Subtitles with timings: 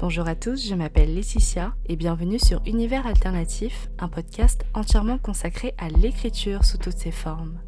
[0.00, 5.74] Bonjour à tous, je m'appelle Laetitia et bienvenue sur Univers Alternatif, un podcast entièrement consacré
[5.76, 7.58] à l'écriture sous toutes ses formes.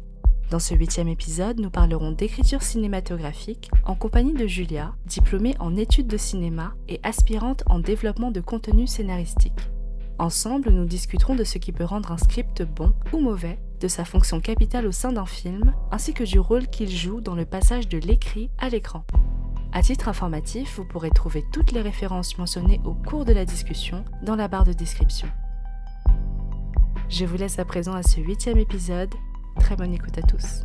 [0.49, 6.07] Dans ce huitième épisode, nous parlerons d'écriture cinématographique en compagnie de Julia, diplômée en études
[6.07, 9.69] de cinéma et aspirante en développement de contenu scénaristique.
[10.17, 14.05] Ensemble, nous discuterons de ce qui peut rendre un script bon ou mauvais, de sa
[14.05, 17.89] fonction capitale au sein d'un film, ainsi que du rôle qu'il joue dans le passage
[17.89, 19.03] de l'écrit à l'écran.
[19.73, 24.03] À titre informatif, vous pourrez trouver toutes les références mentionnées au cours de la discussion
[24.21, 25.29] dans la barre de description.
[27.07, 29.13] Je vous laisse à présent à ce huitième épisode.
[29.59, 30.63] Très bonne écoute à tous.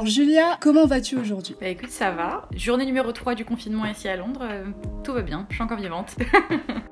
[0.00, 1.54] Alors Julia, comment vas-tu aujourd'hui?
[1.60, 2.48] Bah écoute, ça va.
[2.56, 4.64] Journée numéro 3 du confinement ici à Londres, euh,
[5.04, 6.16] tout va bien, je suis encore vivante.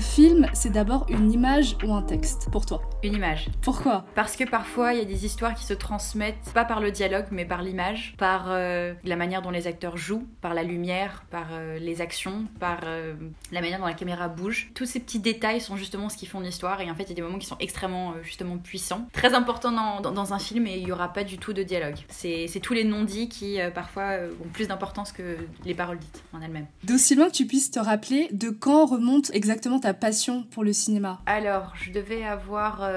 [0.00, 2.80] Un film, c'est d'abord une image ou un texte pour toi?
[3.02, 3.50] Une image.
[3.60, 4.06] Pourquoi?
[4.14, 7.26] Parce que parfois, il y a des histoires qui se transmettent, pas par le dialogue,
[7.30, 11.48] mais par l'image, par euh, la manière dont les acteurs jouent, par la lumière, par
[11.52, 13.12] euh, les actions, par euh,
[13.52, 14.70] la manière dont la caméra bouge.
[14.72, 17.12] Tous ces petits détails sont justement ce qui font l'histoire, et en fait, il y
[17.12, 19.06] a des moments qui sont extrêmement, justement, puissants.
[19.12, 21.62] Très importants dans, dans, dans un film, et il y aura pas du tout de
[21.62, 21.96] dialogue.
[22.08, 26.68] C'est tous les non-dits qui, parfois, ont plus d'importance que les paroles dites en elles-mêmes.
[26.84, 30.72] D'aussi loin que tu puisses te rappeler de quand remonte exactement ta passion pour le
[30.72, 32.88] cinéma Alors, je devais avoir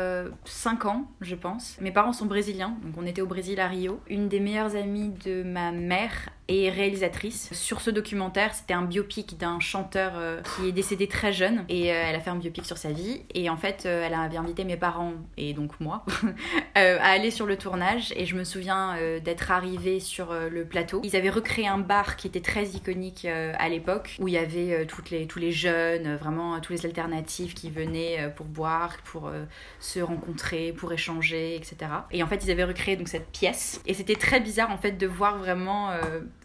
[0.45, 1.77] 5 ans, je pense.
[1.81, 3.99] Mes parents sont brésiliens, donc on était au Brésil à Rio.
[4.09, 7.49] Une des meilleures amies de ma mère et réalisatrice.
[7.53, 11.91] Sur ce documentaire, c'était un biopic d'un chanteur euh, qui est décédé très jeune et
[11.91, 14.37] euh, elle a fait un biopic sur sa vie et en fait euh, elle avait
[14.37, 16.05] invité mes parents et donc moi
[16.75, 21.01] à aller sur le tournage et je me souviens d'être arrivée sur le plateau.
[21.03, 24.85] Ils avaient recréé un bar qui était très iconique à l'époque où il y avait
[24.85, 29.31] toutes les, tous les jeunes, vraiment tous les alternatifs qui venaient pour boire, pour
[29.79, 31.91] se rencontrer, pour échanger, etc.
[32.11, 34.93] Et en fait ils avaient recréé donc cette pièce et c'était très bizarre en fait
[34.93, 35.91] de voir vraiment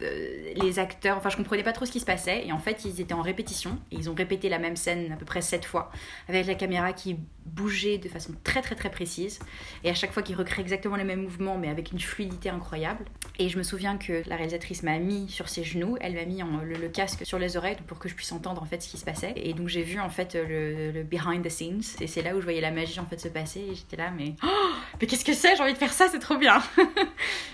[0.03, 2.47] euh, les acteurs, enfin je comprenais pas trop ce qui se passait.
[2.47, 3.79] Et en fait ils étaient en répétition.
[3.91, 5.91] Et ils ont répété la même scène à peu près sept fois
[6.29, 7.17] avec la caméra qui
[7.47, 9.39] bougeait de façon très très très précise.
[9.85, 13.05] Et à chaque fois qu'ils recréaient exactement les mêmes mouvements mais avec une fluidité incroyable.
[13.39, 16.43] Et je me souviens que la réalisatrice m'a mis sur ses genoux, elle m'a mis
[16.65, 19.05] le, casque sur les oreilles pour que je puisse entendre en fait ce qui se
[19.05, 19.33] passait.
[19.37, 21.83] Et donc j'ai vu en fait le, behind the scenes.
[22.01, 23.61] Et c'est là où je voyais la magie en fait se passer.
[23.61, 24.71] Et j'étais là mais oh,
[25.01, 25.57] mais qu'est-ce que c'est?
[25.57, 26.61] J'ai envie de faire ça c'est trop bien!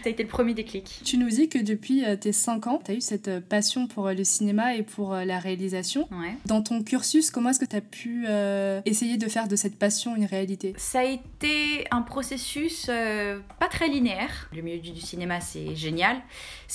[0.02, 1.00] Ça a été le premier déclic.
[1.04, 3.86] Tu nous dis que depuis euh, tes 5 ans, tu as eu cette euh, passion
[3.86, 6.08] pour euh, le cinéma et pour la réalisation.
[6.46, 8.26] Dans ton cursus, comment est-ce que tu as pu
[8.84, 10.74] essayer de faire de cette passion une réalité?
[10.76, 14.48] Ça a été un processus pas très linéaire.
[14.54, 16.16] Le milieu du cinéma, c'est génial.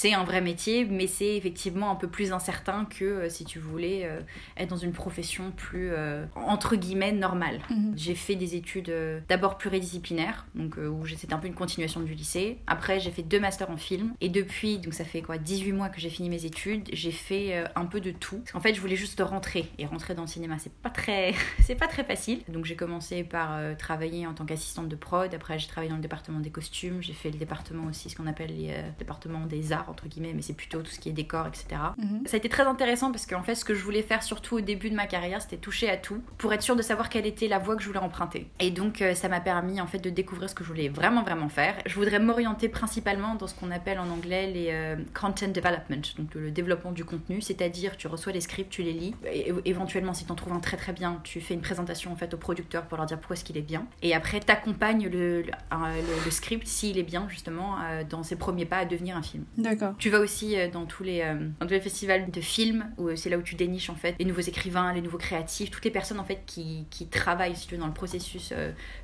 [0.01, 4.09] C'est un vrai métier, mais c'est effectivement un peu plus incertain que si tu voulais
[4.55, 5.91] être dans une profession plus,
[6.35, 7.59] entre guillemets, normale.
[7.69, 7.93] Mhm.
[7.97, 8.93] J'ai fait des études
[9.27, 12.59] d'abord pluridisciplinaires, donc où c'était un peu une continuation du lycée.
[12.67, 14.13] Après, j'ai fait deux masters en film.
[14.21, 17.57] Et depuis, donc ça fait quoi 18 mois que j'ai fini mes études, j'ai fait
[17.57, 18.37] euh, un peu de tout.
[18.37, 19.69] Parce qu'en fait, je voulais juste rentrer.
[19.77, 22.41] Et rentrer dans le cinéma, c'est pas très, c'est pas très facile.
[22.47, 25.33] Donc j'ai commencé par euh, travailler en tant qu'assistante de prod.
[25.33, 27.01] Après, j'ai travaillé dans le département des costumes.
[27.01, 30.33] J'ai fait le département aussi, ce qu'on appelle les euh, départements des arts, entre guillemets,
[30.33, 31.81] mais c'est plutôt tout ce qui est décor, etc.
[31.97, 32.23] Mhm.
[32.25, 34.61] Ça a été très intéressant parce qu'en fait, ce que je voulais faire, surtout au
[34.61, 37.47] début de ma carrière, c'était toucher à tout pour être sûre de savoir quelle était
[37.47, 38.47] la voie que je voulais emprunter.
[38.59, 41.49] Et donc, ça m'a permis en fait de découvrir ce que je voulais vraiment, vraiment
[41.49, 41.75] faire.
[41.85, 46.51] Je voudrais m'orienter principalement dans ce qu'on appelle en anglais les content development donc le
[46.51, 50.31] développement du contenu, c'est-à-dire tu reçois les scripts, tu les lis, et éventuellement si tu
[50.31, 52.97] en trouves un très très bien, tu fais une présentation en fait au producteur pour
[52.97, 56.97] leur dire pourquoi est-ce qu'il est bien, et après tu accompagnes le, le, script s'il
[56.97, 59.45] est bien justement euh, dans ses premiers pas à devenir un film.
[59.69, 59.93] D'accord.
[59.99, 63.15] Tu vas aussi euh, dans tous les, euh, dans tous les festivals de films, où
[63.15, 65.91] c'est là où tu déniches en fait les nouveaux écrivains, les nouveaux créatifs, toutes les
[65.91, 68.51] personnes en fait qui, qui travaillent si tu veux, dans le processus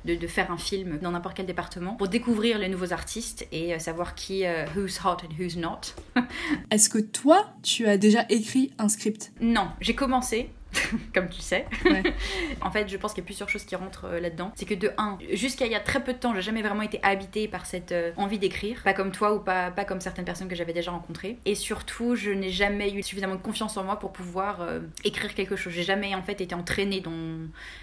[0.04, 3.78] de, de, faire un film dans n'importe quel département pour découvrir les nouveaux artistes et
[3.78, 5.94] savoir qui, who's hot and who's not.
[6.70, 9.32] Est-ce que toi, tu as déjà écrit un script?
[9.40, 10.50] Non, j'ai commencé.
[11.14, 11.66] comme tu sais.
[12.60, 14.52] en fait, je pense qu'il y a plusieurs choses qui rentrent euh, là-dedans.
[14.54, 16.82] C'est que de un, jusqu'à il y a très peu de temps, j'ai jamais vraiment
[16.82, 20.24] été habitée par cette euh, envie d'écrire, pas comme toi ou pas, pas comme certaines
[20.24, 21.38] personnes que j'avais déjà rencontrées.
[21.44, 25.34] Et surtout, je n'ai jamais eu suffisamment de confiance en moi pour pouvoir euh, écrire
[25.34, 25.72] quelque chose.
[25.72, 27.12] J'ai jamais en fait été entraînée dans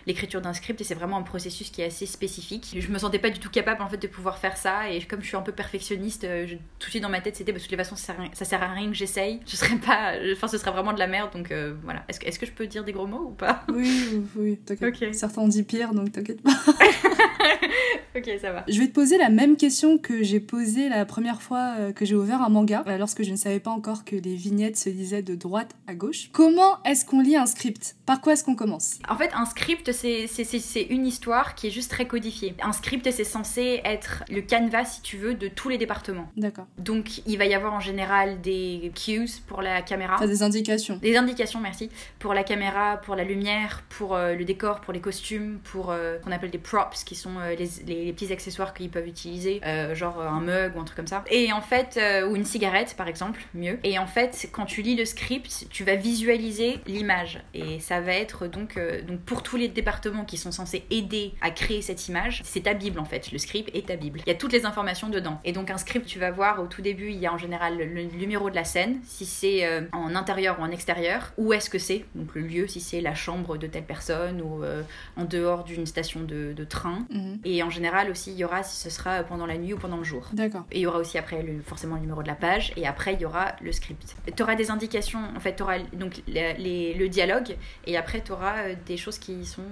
[0.08, 2.76] l'écriture d'un script et c'est vraiment un processus qui est assez spécifique.
[2.78, 5.22] Je me sentais pas du tout capable en fait de pouvoir faire ça et comme
[5.22, 7.64] je suis un peu perfectionniste, je, tout de suite dans ma tête c'était bah, de
[7.64, 9.40] toutes les façons ça, ça sert à rien que j'essaye.
[9.46, 11.54] Je serais pas, enfin ce serait vraiment de la merde donc
[11.84, 12.04] voilà.
[12.08, 13.64] Est-ce que, est que je peux dire des gros mots ou pas?
[13.74, 15.16] Oui, oui, t'inquiète.
[15.16, 16.52] Certains ont dit pire, donc t'inquiète pas.
[18.16, 18.64] ok, ça va.
[18.68, 22.06] Je vais te poser la même question que j'ai posée la première fois euh, que
[22.06, 24.90] j'ai ouvert un manga, euh, lorsque je ne savais pas encore que les vignettes se
[24.90, 26.30] lisaient de droite à gauche.
[26.32, 27.96] Comment est-ce qu'on lit un script?
[28.06, 29.00] Par quoi est-ce qu'on commence?
[29.10, 32.56] En fait, un script, c'est une histoire qui est juste très codifiée.
[32.62, 36.30] Un script, c'est censé être le canevas, si tu veux, de tous les départements.
[36.38, 36.66] D'accord.
[36.78, 40.16] Donc, il va y avoir en général des cues pour la caméra.
[40.16, 40.98] Enfin, des indications.
[40.98, 41.90] Des indications, merci.
[42.20, 46.18] Pour la caméra, pour la lumière, pour euh, le décor, pour les costumes, pour euh,
[46.20, 49.62] qu'on appelle des props, qui sont euh, les, petits accessoires qu'ils peuvent utiliser,
[49.94, 51.24] genre un mug ou un truc comme ça.
[51.30, 52.00] Et en fait,
[52.30, 53.80] ou une cigarette par exemple, mieux.
[53.84, 57.42] Et en fait, quand tu lis le script, tu vas visualiser l'image.
[57.54, 61.52] Et ça va être donc, donc pour tous les départements qui sont censés aider à
[61.52, 63.32] créer cette image, c'est ta Bible en fait.
[63.32, 64.22] Le script est ta Bible.
[64.26, 65.40] Il y a toutes les informations dedans.
[65.44, 67.78] Et donc un script, tu vas voir au tout début, il y a en général
[67.78, 71.80] le, numéro de la scène, si c'est en intérieur ou en extérieur, où est-ce que
[71.80, 74.82] c'est, donc le lieu, si c'est la chambre de telle personne ou euh,
[75.16, 77.06] en dehors d'une station de, train.
[77.10, 77.40] Mhm.
[77.44, 79.98] Et en général aussi, il y aura si ce sera pendant la nuit ou pendant
[79.98, 80.30] le jour.
[80.34, 80.66] D'accord.
[80.72, 83.14] Et il y aura aussi après le, forcément le numéro de la page et après
[83.14, 84.16] il y aura le script.
[84.36, 87.56] Tu auras des indications, en fait, tu auras donc le dialogue
[87.86, 89.64] et après tu auras euh, des choses qui sont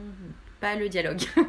[0.61, 1.21] pas le dialogue.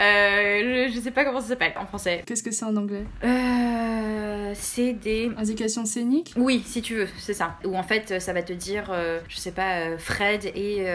[0.00, 2.22] Euh, je, sais pas comment ça s'appelle en français.
[2.24, 6.34] Qu'est-ce que c'est en anglais euh, C'est des indications scéniques.
[6.36, 7.56] Oui, si tu veux, c'est ça.
[7.64, 10.86] Ou en fait, ça va te dire, euh, je sais pas, Fred est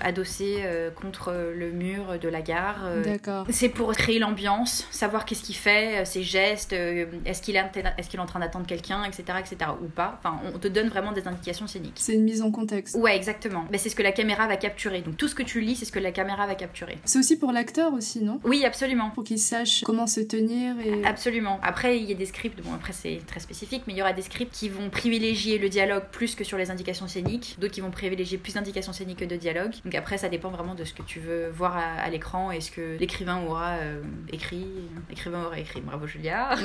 [0.00, 0.62] adossé
[1.00, 2.84] contre le mur de la gare.
[3.04, 3.46] D'accord.
[3.48, 7.60] C'est pour créer l'ambiance, savoir qu'est-ce qu'il fait, ses gestes, est-ce qu'il est,
[7.98, 9.70] est, qu'il est en train d'attendre quelqu'un, etc., etc.
[9.82, 10.18] Ou pas.
[10.18, 11.96] Enfin, on te donne vraiment des indications scéniques.
[11.96, 12.96] C'est une mise en contexte.
[12.96, 13.64] Ouais, exactement.
[13.70, 15.00] Mais c'est ce que la caméra va capturer.
[15.00, 16.98] Donc tout ce que tu lis, c'est ce que la caméra va capturer.
[17.12, 18.40] C'est aussi pour l'acteur aussi, non?
[18.42, 19.10] Oui, absolument.
[19.10, 21.04] Pour qu'il sache comment se tenir et...
[21.04, 21.60] Absolument.
[21.62, 24.14] Après, il y a des scripts, bon après c'est très spécifique, mais il y aura
[24.14, 27.82] des scripts qui vont privilégier le dialogue plus que sur les indications scéniques, d'autres qui
[27.82, 29.72] vont privilégier plus d'indications scéniques que de dialogue.
[29.84, 32.70] Donc après, ça dépend vraiment de ce que tu veux voir à, l'écran et ce
[32.70, 34.00] que l'écrivain aura euh,
[34.32, 34.64] écrit.
[35.10, 36.56] L'écrivain aura écrit, bravo Julia.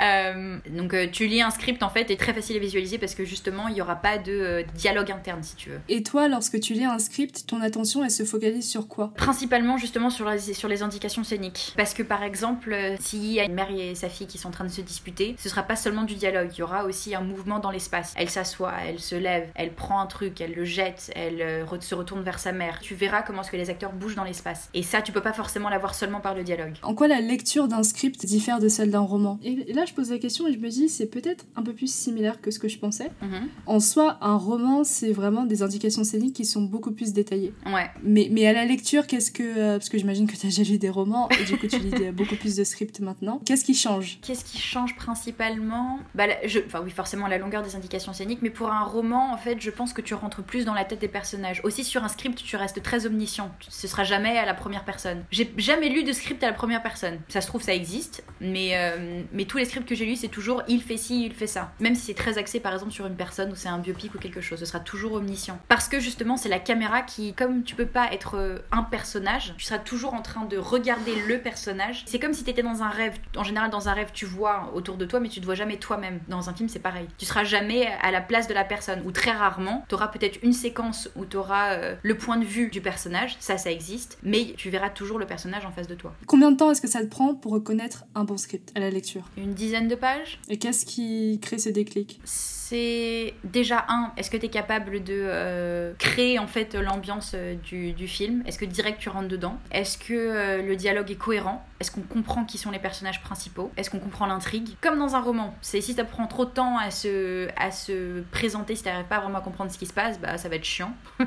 [0.00, 3.16] Euh, donc euh, tu lis un script en fait, est très facile à visualiser parce
[3.16, 5.80] que justement, il n'y aura pas de dialogue interne si tu veux.
[5.88, 9.07] Et toi, lorsque tu lis un script, ton attention, elle se focalise sur quoi?
[9.16, 11.74] Principalement justement sur les, sur les indications scéniques.
[11.76, 14.48] Parce que par exemple, euh, s'il y a une mère et sa fille qui sont
[14.48, 17.14] en train de se disputer, ce sera pas seulement du dialogue, il y aura aussi
[17.14, 18.14] un mouvement dans l'espace.
[18.16, 21.94] Elle s'assoit, elle se lève, elle prend un truc, elle le jette, elle euh, se
[21.94, 22.80] retourne vers sa mère.
[22.80, 24.68] Tu verras comment est-ce que les acteurs bougent dans l'espace.
[24.74, 26.74] Et ça, tu peux pas forcément l'avoir seulement par le dialogue.
[26.82, 29.38] En quoi la lecture d'un script diffère de celle d'un roman?
[29.42, 31.92] Et là, je pose la question et je me dis, c'est peut-être un peu plus
[31.92, 33.10] similaire que ce que je pensais.
[33.22, 33.48] Mhm.
[33.66, 37.52] En soi, un roman, c'est vraiment des indications scéniques qui sont beaucoup plus détaillées.
[37.66, 37.90] Ouais.
[38.02, 40.62] Mais, mais à la lecture, qu'est-ce que euh, parce que j'imagine que tu as déjà
[40.62, 43.40] lu des romans et du coup tu lis beaucoup plus de scripts maintenant.
[43.44, 44.18] Qu'est-ce qui change?
[44.22, 46.00] Qu'est-ce qui change principalement?
[46.14, 46.24] Bah.
[46.66, 49.70] Enfin oui, forcément la longueur des indications scéniques, mais pour un roman, en fait, je
[49.70, 51.60] pense que tu rentres plus dans la tête des personnages.
[51.64, 53.50] Aussi sur un script, tu restes très omniscient.
[53.68, 55.24] Ce sera jamais à la première personne.
[55.30, 57.18] J'ai jamais lu de script à la première personne.
[57.28, 60.28] Ça se trouve, ça existe, mais, euh, mais tous les scripts que j'ai lus, c'est
[60.28, 61.72] toujours il fait ci, il fait ça.
[61.80, 64.18] Même si c'est très axé par exemple sur une personne ou c'est un biopic ou
[64.18, 65.58] quelque chose, ce sera toujours omniscient.
[65.68, 69.54] Parce que justement, c'est la caméra qui, comme tu peux pas être euh, un personnage,
[69.56, 72.04] tu seras toujours en train de regarder le personnage.
[72.06, 73.16] C'est comme si tu étais dans un rêve.
[73.36, 75.76] En général, dans un rêve, tu vois autour de toi, mais tu te vois jamais
[75.76, 76.20] toi-même.
[76.28, 77.06] Dans un film, c'est pareil.
[77.18, 79.02] Tu seras jamais à la place de la personne.
[79.04, 82.44] Ou très rarement, tu auras peut-être une séquence où tu auras euh, le point de
[82.44, 83.36] vue du personnage.
[83.40, 84.18] Ça, ça existe.
[84.22, 86.14] Mais tu verras toujours le personnage en face de toi.
[86.26, 88.90] Combien de temps est-ce que ça te prend pour reconnaître un bon script à la
[88.90, 89.22] lecture?
[89.36, 90.40] Une dizaine de pages?
[90.48, 92.20] Et qu'est-ce qui crée ces déclics
[92.68, 97.54] C'est déjà un, est-ce que tu es capable de euh, créer en fait l'ambiance euh,
[97.54, 98.42] du, film?
[98.46, 99.58] Est-ce que direct tu rentres dedans?
[99.70, 101.66] Est-ce que euh, le dialogue est cohérent?
[101.80, 103.70] Est-ce qu'on comprend qui sont les personnages principaux?
[103.78, 104.76] Est-ce qu'on comprend l'intrigue?
[104.82, 108.20] Comme dans un roman, c'est si ça prend trop de temps à se, à se
[108.32, 110.64] présenter, si t'arrives pas vraiment à comprendre ce qui se passe, bah ça va être
[110.64, 110.92] chiant.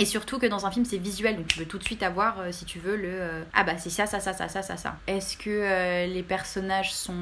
[0.00, 2.38] et surtout que dans un film c'est visuel, donc tu veux tout de suite avoir,
[2.50, 4.96] si tu veux, le ah bah c'est ça, ça, ça, ça, ça, ça, ça.
[5.06, 7.14] Est-ce que les personnages sont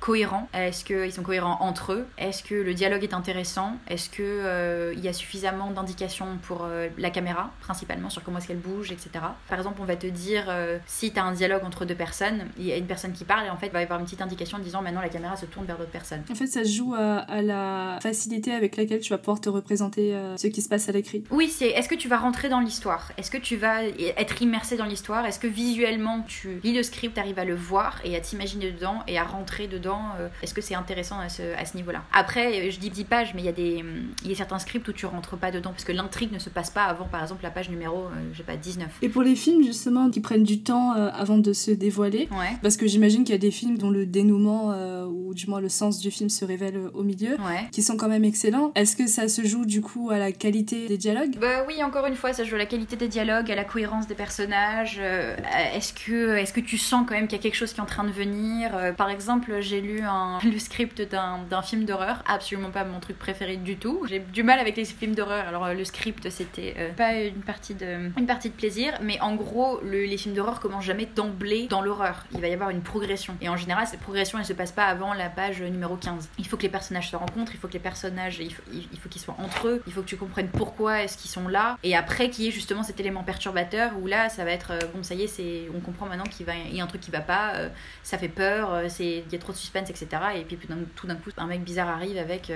[0.00, 0.48] cohérents?
[0.54, 2.06] Est-ce qu'ils sont cohérents entre eux?
[2.18, 6.66] Est-ce que le dialogue est intéressant Est-ce que il y a suffisamment d'indications pour
[6.98, 9.10] la caméra, principalement sur comment est-ce qu'elle bouge, etc.
[9.48, 12.46] Par exemple, on va te dire euh, si tu as un dialogue entre deux personnes,
[12.58, 14.04] il y a une personne qui parle et en fait il va y avoir une
[14.04, 16.22] petite indication disant maintenant la caméra se tourne vers d'autres personnes.
[16.30, 20.36] En fait, ça joue à, la facilité avec laquelle tu vas pouvoir te représenter euh,
[20.36, 21.24] ce qui se passe à l'écrit.
[21.30, 23.10] Oui, c'est est-ce que tu vas rentrer dans l'histoire?
[23.16, 25.26] Est-ce que tu vas être immersé dans l'histoire?
[25.26, 29.00] Est-ce que visuellement tu lis le script, arrives à le voir et à t'imaginer dedans
[29.06, 32.02] et à rentrer dedans euh, Est-ce que c'est intéressant à ce, à ce niveau-là?
[32.12, 33.84] Après, je dis 10 pages, mais il y, a des,
[34.24, 36.50] il y a certains scripts où tu rentres pas dedans parce que l'intrigue ne se
[36.50, 38.88] passe pas avant, par exemple, la page numéro, euh, je sais pas, 19.
[39.02, 42.56] Et pour les films, justement, qui prennent du temps avant de se dévoiler, ouais.
[42.62, 44.72] parce que j'imagine qu'il y a des films dont le dénouement,
[45.06, 47.36] ou du moins le sens du film se révèle au milieu,
[47.70, 48.72] qui sont quand même excellents.
[48.74, 51.36] Est-ce que ça se joue du coup à la qualité des dialogues?
[51.40, 54.06] Bah oui, encore une fois, ça joue à la qualité des dialogues, à la cohérence
[54.06, 54.98] des personnages.
[55.00, 55.36] Euh,
[55.74, 57.82] est-ce que, est que tu sens quand même qu'il y a quelque chose qui est
[57.82, 58.76] en train de venir?
[58.76, 63.18] Euh, Par exemple, j'ai lu un, le script d'un film d'horreur, absolument pas mon truc
[63.18, 64.04] préféré du tout.
[64.08, 67.74] J'ai du mal avec les films d'horreur, alors euh, le script c'était pas une partie,
[67.74, 71.80] de, une partie de plaisir, mais en gros, les films d'horreur commencent jamais d'emblée dans
[71.80, 72.24] l'horreur.
[72.32, 73.36] Il va y avoir une progression.
[73.40, 76.28] Et en général, cette progression, elle se passe pas avant la page numéro 15.
[76.38, 79.20] Il faut que les personnages se rencontrent, il faut que les personnages, il faut, qu'ils
[79.20, 82.30] soient entre eux, il faut que tu comprennes pourquoi est-ce qu'ils sont là, et après
[82.30, 85.14] qu'il y ait justement cet élément perturbateur où là, ça va être, euh, bon, ça
[85.14, 87.54] y est, c'est, on comprend maintenant qu'il va, y a un truc qui va pas,
[87.54, 87.68] euh,
[88.02, 90.08] ça fait peur, euh, c'est, il y a trop de suspense, etc.
[90.36, 90.58] Et puis
[90.96, 92.52] tout d'un coup, un mec bizarre arrive avec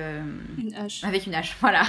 [0.58, 1.04] une hache.
[1.04, 1.82] Avec une hache, voilà.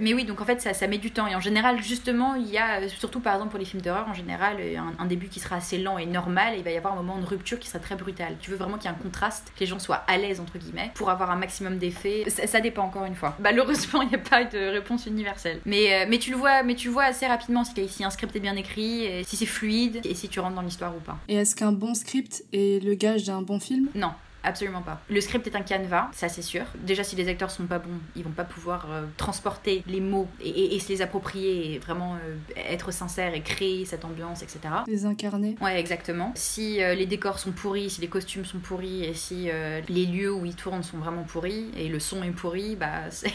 [0.00, 1.26] Mais oui, donc en fait, ça, ça met du temps.
[1.26, 4.14] Et en général, justement, il y a, surtout par exemple pour les films d'horreur, en
[4.14, 4.56] général,
[4.98, 7.18] un, début qui sera assez lent et normal, et il va y avoir un moment
[7.18, 8.36] de rupture qui sera très brutal.
[8.40, 10.58] Tu veux vraiment qu'il y ait un contraste, que les gens soient à l'aise entre
[10.58, 12.24] guillemets, pour avoir un maximum d'effets.
[12.28, 13.36] Ça, dépend encore une fois.
[13.40, 15.60] Malheureusement, il n'y a pas de réponse universelle.
[15.64, 18.40] Mais, mais tu le vois, mais tu vois assez rapidement si, si un script est
[18.40, 21.18] bien écrit, et si c'est fluide, et si tu rentres dans l'histoire ou pas.
[21.28, 23.88] Et est-ce qu'un bon script est le gage d'un bon film?
[23.94, 24.12] Non.
[24.42, 25.00] Absolument pas.
[25.10, 26.64] Le script est un canevas, ça c'est sûr.
[26.78, 30.28] Déjà, si les acteurs sont pas bons, ils vont pas pouvoir euh, transporter les mots
[30.42, 34.60] et, se les approprier et vraiment euh, être sincères et créer cette ambiance, etc.
[34.86, 35.56] Les incarner.
[35.60, 36.32] Ouais, exactement.
[36.36, 39.48] Si euh, les décors sont pourris, si les costumes sont pourris et si
[39.88, 43.30] les lieux où ils tournent sont vraiment pourris et le son est pourri, bah c'est.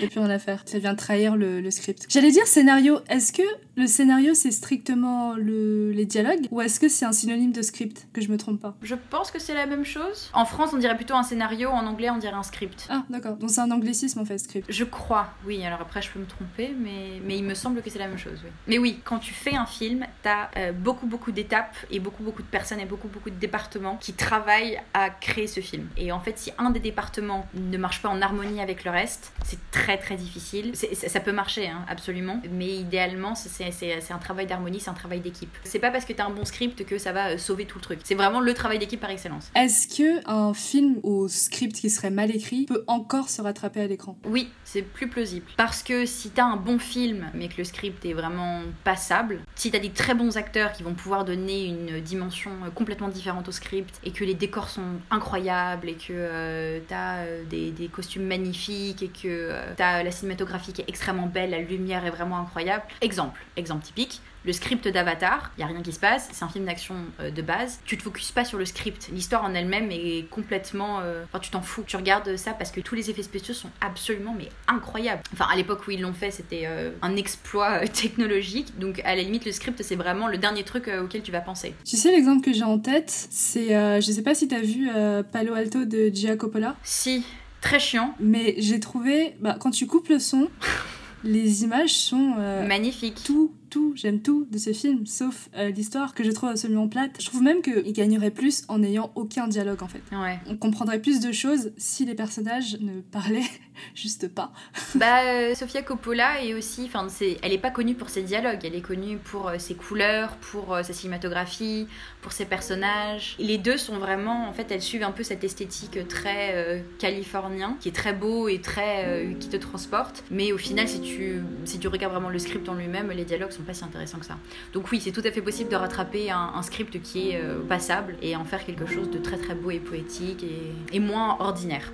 [0.00, 0.62] et puis en affaire.
[0.66, 2.06] Ça vient trahir le, script.
[2.08, 3.00] J'allais dire scénario.
[3.08, 3.42] Est-ce que
[3.76, 8.08] le scénario c'est strictement le, les dialogues ou est-ce que c'est un synonyme de script?
[8.12, 8.76] Que je me trompe pas.
[8.82, 10.30] Je pense que c'est la même chose.
[10.32, 12.86] En France, on dirait plutôt un scénario, en anglais, on dirait un script.
[12.90, 13.36] Ah, d'accord.
[13.36, 14.66] Donc c'est un anglicisme en fait, script.
[14.70, 15.64] Je crois, oui.
[15.64, 18.18] Alors après, je peux me tromper, mais, mais il me semble que c'est la même
[18.18, 18.50] chose, oui.
[18.66, 22.42] Mais oui, quand tu fais un film, t'as euh, beaucoup, beaucoup d'étapes et beaucoup, beaucoup
[22.42, 25.88] de personnes et beaucoup, beaucoup de départements qui travaillent à créer ce film.
[25.96, 29.32] Et en fait, si un des départements ne marche pas en harmonie avec le reste,
[29.44, 30.72] c'est très, très difficile.
[30.74, 32.40] Ça peut marcher, hein, absolument.
[32.50, 35.54] Mais idéalement, c'est un travail d'harmonie, c'est un travail d'équipe.
[35.64, 37.82] C'est pas parce que t'as un bon script que ça va euh, sauver tout le
[37.82, 38.00] truc.
[38.04, 39.50] C'est vraiment le travail d'équipe par excellence.
[39.54, 43.86] Est-ce que un film au script qui serait mal écrit peut encore se rattraper à
[43.86, 44.18] l'écran.
[44.26, 45.46] Oui, c'est plus plausible.
[45.56, 49.70] Parce que si t'as un bon film, mais que le script est vraiment passable, si
[49.70, 54.00] t'as des très bons acteurs qui vont pouvoir donner une dimension complètement différente au script,
[54.04, 59.08] et que les décors sont incroyables, et que euh, t'as euh, des, costumes magnifiques, et
[59.08, 62.84] que euh, t'as la cinématographie qui est extrêmement belle, la lumière est vraiment incroyable.
[63.00, 66.48] Exemple, exemple typique, le script d'Avatar, il y a rien qui se passe, c'est un
[66.48, 67.80] film d'action euh, de base.
[67.84, 71.50] Tu te focuses pas sur le script, l'histoire en elle-même est complètement euh, enfin tu
[71.50, 71.84] t'en fous.
[71.86, 75.22] Tu regardes ça parce que tous les effets spéciaux sont absolument mais incroyables.
[75.34, 78.78] Enfin à l'époque où ils l'ont fait, c'était euh, un exploit technologique.
[78.78, 81.74] Donc à la limite le script c'est vraiment le dernier truc auquel tu vas penser.
[81.84, 83.68] Tu sais l'exemple que j'ai en tête, c'est
[84.00, 84.88] je sais pas si t'as vu
[85.30, 86.74] Palo Alto de Gia Coppola.
[86.82, 87.22] Si,
[87.60, 88.14] très chiant.
[88.18, 90.48] Mais j'ai trouvé bah, quand tu coupes le son
[91.22, 92.36] les images sont
[92.66, 93.22] magnifiques.
[93.26, 97.16] Tout tout, j'aime tout de ce film, sauf euh, l'histoire que je trouve absolument plate.
[97.20, 100.02] Je trouve même qu'il gagnerait plus en n'ayant aucun dialogue en fait.
[100.12, 100.38] Ouais.
[100.46, 103.48] On comprendrait plus de choses si les personnages ne parlaient
[103.94, 104.52] juste pas.
[104.94, 107.06] bah, euh, Sofia Coppola est aussi, enfin,
[107.42, 110.76] elle est pas connue pour ses dialogues, elle est connue pour euh, ses couleurs, pour
[110.82, 111.86] sa cinématographie,
[112.22, 113.36] pour ses personnages.
[113.38, 117.88] les deux sont vraiment, en fait, elles suivent un peu cette esthétique très californien, qui
[117.88, 120.24] est très beau et très qui te transporte.
[120.30, 123.52] Mais au final, si tu si tu regardes vraiment le script en lui-même, les dialogues
[123.62, 124.38] pas si intéressants que ça.
[124.72, 128.16] Donc oui, c'est tout à fait possible de rattraper un, script qui est euh, passable
[128.22, 130.44] et en faire quelque chose de très très beau et poétique
[130.92, 131.92] et moins ordinaire.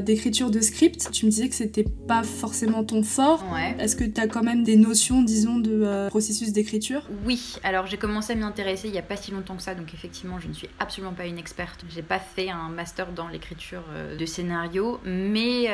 [0.00, 1.10] D'écriture de, script.
[1.12, 3.44] Tu me disais que c'était pas forcément ton fort.
[3.52, 3.76] Ouais.
[3.78, 7.02] Est-ce que tu as quand même des notions, disons, de euh, processus d'écriture?
[7.24, 9.74] Oui, alors j'ai commencé à m'y intéresser il y a pas si longtemps que ça,
[9.74, 11.84] donc effectivement, je ne suis absolument pas une experte.
[11.94, 15.68] J'ai pas fait un master dans l'écriture euh, de scénario, mais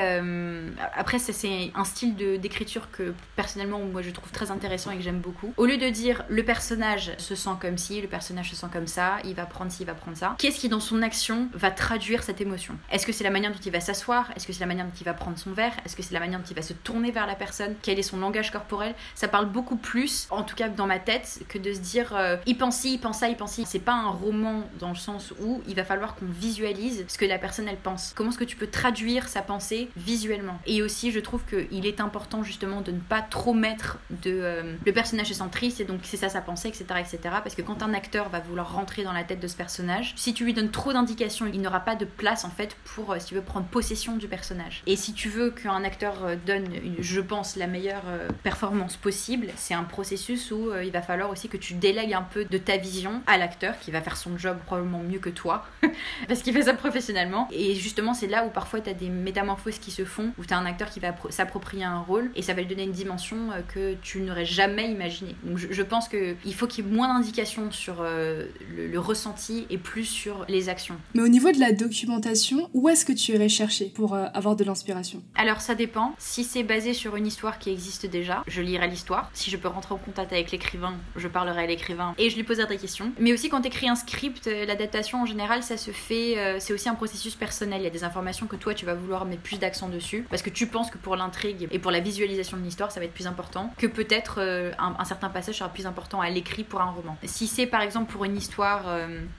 [0.95, 5.21] après, c'est un style d'écriture que personnellement, moi je trouve très intéressant et que j'aime
[5.21, 5.53] beaucoup.
[5.57, 8.87] Au lieu de dire le personnage se sent comme ci, le personnage se sent comme
[8.87, 11.71] ça, il va prendre ci, il va prendre ça, qu'est-ce qui dans son action va
[11.71, 12.77] traduire cette émotion?
[12.91, 14.93] Est-ce que c'est la manière dont il va s'asseoir Est-ce que c'est la manière dont
[15.01, 17.11] il va prendre son verre Est-ce que c'est la manière dont il va se tourner
[17.11, 20.69] vers la personne Quel est son langage corporel Ça parle beaucoup plus, en tout cas
[20.69, 23.37] dans ma tête, que de se dire euh, il pense ci, il pense ça, il
[23.37, 23.65] pense ci.
[23.67, 27.25] C'est pas un roman dans le sens où il va falloir qu'on visualise ce que
[27.25, 28.13] la personne elle pense.
[28.15, 30.59] Comment est-ce que tu peux traduire sa pensée visuellement?
[30.67, 34.75] Et aussi, je trouve qu'il est important justement de ne pas trop mettre de euh,
[34.85, 37.19] le personnage est centriste et donc c'est ça sa pensée, etc., etc.
[37.43, 40.35] Parce que quand un acteur va vouloir rentrer dans la tête de ce personnage, si
[40.35, 43.27] tu lui donnes trop d'indications, il n'aura pas de place en fait pour, euh, si
[43.27, 44.83] tu veux, prendre possession du personnage.
[44.87, 46.69] Et si tu veux qu'un acteur euh, donne,
[46.99, 51.49] je pense, la meilleure euh, performance possible, c'est un processus où il va falloir aussi
[51.49, 54.59] que tu délègues un peu de ta vision à l'acteur qui va faire son job
[54.67, 55.65] probablement mieux que toi,
[56.29, 57.49] parce qu'il fait ça professionnellement.
[57.53, 60.53] Et justement, c'est là où parfois tu as des métamorphoses qui se font, où tu
[60.53, 63.49] as un acteur qui va s'approprier un rôle et ça va lui donner une dimension
[63.73, 65.35] que tu n'aurais jamais imaginé.
[65.45, 70.05] Donc je, pense qu'il faut qu'il y ait moins d'indications sur le ressenti et plus
[70.05, 70.97] sur les actions.
[71.15, 74.57] Mais au niveau de la documentation, où est-ce que tu irais chercher pour euh, avoir
[74.57, 76.15] de l'inspiration Alors ça dépend.
[76.19, 79.31] Si c'est basé sur une histoire qui existe déjà, je lirai l'histoire.
[79.33, 82.45] Si je peux rentrer en contact avec l'écrivain, je parlerai à l'écrivain et je lui
[82.45, 83.13] poserai des questions.
[83.19, 86.73] Mais aussi quand tu un script, euh, l'adaptation en général, ça se fait, euh, c'est
[86.73, 87.81] aussi un processus personnel.
[87.81, 90.43] Il y a des informations que toi tu vas vouloir mettre plus d'accent dessus parce
[90.43, 93.15] que tu penses que pour l'intrigue et pour la visualisation de l'histoire, ça va être
[93.15, 94.41] plus important que peut-être
[94.79, 97.17] un, certain passage sera plus important à l'écrit pour un roman.
[97.25, 98.85] Si c'est par exemple pour une histoire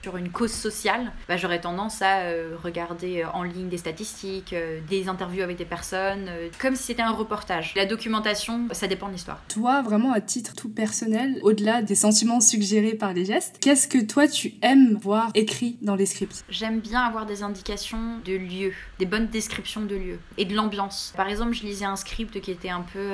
[0.02, 2.24] sur une cause sociale, bah, j'aurais tendance à
[2.64, 4.11] regarder en ligne des statistiques,
[4.54, 7.74] euh, des interviews avec des personnes, comme si c'était un reportage.
[7.76, 9.42] La documentation, ça dépend de l'histoire.
[9.48, 14.00] Toi, vraiment à titre tout personnel, au-delà des sentiments suggérés par les gestes, qu'est-ce que
[14.00, 16.44] toi tu aimes voir écrit dans les scripts?
[16.50, 21.14] J'aime bien avoir des indications de lieux, des bonnes descriptions de lieux et de l'ambiance.
[21.16, 23.12] Par exemple, je lisais un script qui était un peu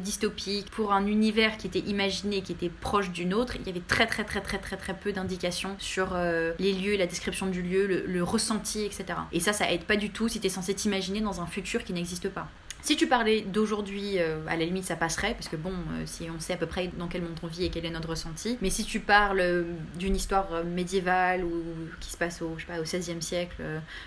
[0.00, 3.56] dystopique pour un univers qui était imaginé, qui était proche d'une autre.
[3.56, 6.16] Il y avait très très très très très très peu d'indications sur
[6.58, 9.04] les lieux, la description du lieu, le, ressenti, etc.
[9.32, 11.92] Et ça, ça aide pas du tout si tu censé t'imaginer dans un futur qui
[11.92, 12.48] n'existe pas.
[12.82, 16.24] Si tu parlais d'aujourd'hui, euh, à la limite ça passerait, parce que bon, euh, si
[16.34, 18.56] on sait à peu près dans quel monde on vit et quel est notre ressenti.
[18.62, 19.64] Mais si tu parles euh,
[19.98, 21.62] d'une histoire médiévale ou
[22.00, 23.62] qui se passe au, je sais pas, au 16e siècle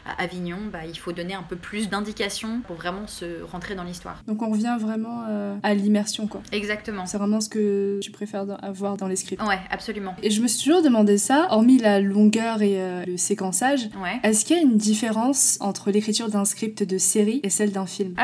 [0.06, 3.84] à Avignon, bah, il faut donner un peu plus d'indications pour vraiment se rentrer dans
[3.84, 4.22] l'histoire.
[4.28, 5.26] Donc on revient vraiment
[5.62, 6.42] à l'immersion, quoi.
[6.52, 7.06] Exactement.
[7.06, 9.44] C'est vraiment ce que tu préfères avoir dans les scripts.
[9.44, 10.16] Ouais, absolument.
[10.24, 14.20] Et je me suis toujours demandé ça, hormis la longueur et le séquençage, ouais.
[14.24, 17.86] est-ce qu'il y a une différence entre l'écriture d'un script de série et celle d'un
[17.86, 18.16] film?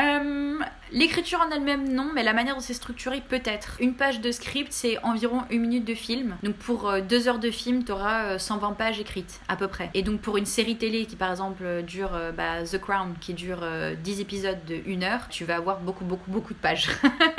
[0.92, 3.76] L'écriture en elle-même, non, mais la manière dont c'est structuré, peut-être.
[3.80, 6.36] Une page de script, c'est environ une minute de film.
[6.42, 9.90] Donc pour euh, deux heures de film, tu auras 120 pages écrites, à peu près.
[9.94, 13.34] Et donc pour une série télé qui, par exemple, dure euh, bah, The Crown, qui
[13.34, 16.88] dure 10 euh, épisodes de 1 heure, tu vas avoir beaucoup, beaucoup, beaucoup de pages.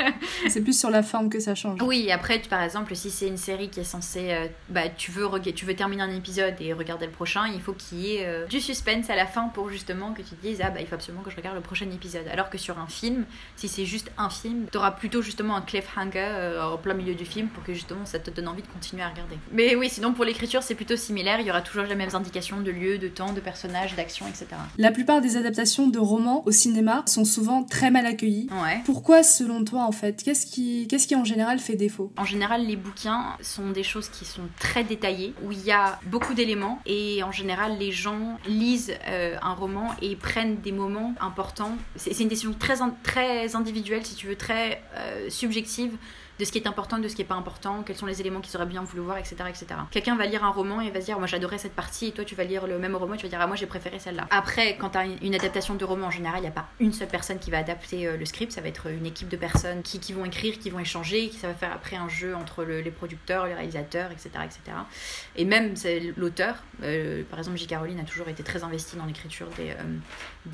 [0.48, 1.82] c'est plus sur la forme que ça change.
[1.82, 4.50] Oui, après, par exemple, si c'est une série qui est censée.
[4.68, 7.98] bah, tu veux, tu veux terminer un épisode et regarder le prochain, il faut qu'il
[7.98, 10.80] y ait du suspense à la fin pour justement que tu te dises, ah bah,
[10.80, 12.26] il faut absolument que je regarde le prochain épisode.
[12.32, 13.24] Alors que sur un film,
[13.56, 17.14] si c'est juste un film, tu auras plutôt justement un cliffhanger euh, au plein milieu
[17.14, 19.36] du film pour que justement ça te donne envie de continuer à regarder.
[19.52, 21.40] Mais oui, sinon pour l'écriture, c'est plutôt similaire.
[21.40, 24.46] Il y aura toujours les mêmes indications de lieu, de temps, de personnages, d'action, etc.
[24.78, 28.48] La plupart des adaptations de romans au cinéma sont souvent très mal accueillies.
[28.62, 28.80] Ouais.
[28.84, 30.22] Pourquoi, selon toi, en fait?
[30.22, 32.12] Qu'est-ce qui, qu'est-ce qui en général fait défaut?
[32.16, 35.98] En général, les bouquins sont des choses qui sont très détaillées, où il y a
[36.06, 41.14] beaucoup d'éléments, et en général, les gens lisent euh, un roman et prennent des moments
[41.20, 41.76] importants.
[41.96, 45.92] C'est, une décision très, très individuelle, si tu veux, très euh, subjective
[46.40, 48.40] de ce qui est important, de ce qui est pas important, quels sont les éléments
[48.40, 49.36] qu'ils auraient bien voulu voir, etc.
[49.48, 49.66] etc.
[49.90, 52.24] Quelqu'un va lire un roman et va se dire, moi j'adorais cette partie, et toi
[52.24, 54.26] tu vas lire le même roman et tu vas dire, ah moi j'ai préféré celle-là.
[54.30, 56.94] Après, quand tu as une adaptation de roman, en général, il n'y a pas une
[56.94, 59.82] seule personne qui va adapter euh, le script, ça va être une équipe de personnes
[59.82, 62.64] qui, qui, vont écrire, qui vont échanger, qui ça va faire après un jeu entre
[62.64, 64.30] les producteurs, les réalisateurs, etc.
[64.44, 64.60] etc.
[65.36, 65.74] Et même
[66.16, 67.66] l'auteur, euh, par exemple, J.
[67.66, 69.74] Caroline a toujours été très investi dans l'écriture des,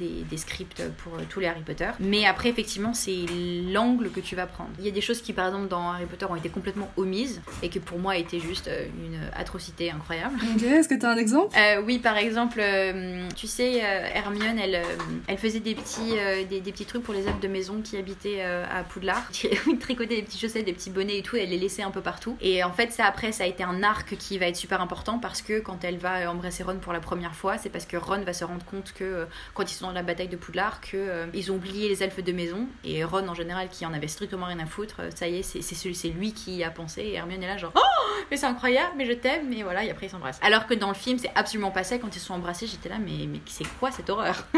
[0.03, 1.91] euh, scripts pour tous les Harry Potter.
[2.01, 3.25] Mais après, effectivement, c'est
[3.71, 4.71] l'angle que tu vas prendre.
[4.81, 7.41] Il y a des choses qui, par exemple, dans Harry Potter ont été complètement omises
[7.63, 10.39] et que pour moi étaient juste euh, une atrocité incroyable.
[10.55, 11.57] Ok, est-ce que tu as un exemple?
[11.57, 13.77] Euh, Oui, par exemple, euh, tu sais,
[14.15, 14.83] Hermione, elle,
[15.27, 16.15] elle faisait des petits,
[16.49, 19.31] des, petits trucs pour les elfes de maison qui habitaient à Poudlard.
[19.67, 22.01] Elle tricotait des petits chaussettes, des petits bonnets et tout, elle les laissait un peu
[22.01, 22.37] partout.
[22.41, 25.19] Et en fait, ça après, ça a été un arc qui va être super important
[25.19, 28.21] parce que quand elle va embrasser Ron pour la première fois, c'est parce que Ron
[28.23, 31.53] va se rendre compte que quand ils sont dans la bataille de Poudlard, que ils
[31.53, 34.59] ont oublié les elfes de maison et Ron en général qui en avait strictement rien
[34.59, 35.66] à foutre, ça y est, c'est
[36.11, 37.97] lui qui a pensé et Hermione est là genre oh
[38.31, 40.41] mais c'est incroyable, mais je t'aime, mais voilà, et après ils s'embrassent.
[40.43, 41.99] Alors que dans le film, c'est absolument pas ça.
[41.99, 44.47] Quand ils sont embrassés, j'étais là, mais, mais c'est quoi cette horreur?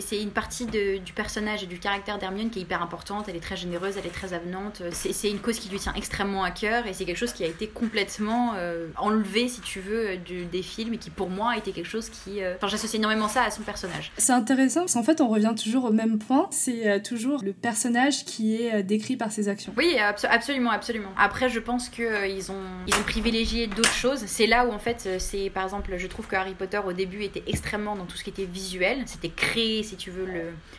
[0.00, 3.26] C'est une partie de, du personnage et du caractère d'Hermione qui est hyper importante.
[3.28, 4.82] Elle est très généreuse, elle est très avenante.
[4.92, 7.46] C'est une cause qui lui tient extrêmement à cœur et c'est quelque chose qui a
[7.46, 11.58] été complètement euh, enlevé, si tu veux, du, des films et qui pour moi a
[11.58, 12.42] été quelque chose qui.
[12.42, 14.12] Euh, enfin, j'associe énormément ça à son personnage.
[14.16, 16.48] C'est intéressant parce qu'en fait, on revient toujours au même point.
[16.50, 19.72] C'est euh, toujours le personnage qui est décrit par ses actions.
[19.76, 20.37] Oui, absolument,
[20.70, 21.10] absolument.
[21.16, 24.24] Après, je pense qu'ils ont, ils ont privilégié d'autres choses.
[24.26, 26.92] C'est là où en fait, euh, c'est par exemple, je trouve que Harry Potter au
[26.92, 29.02] début était extrêmement dans tout ce qui était visuel.
[29.06, 30.26] C'était créé, si tu veux.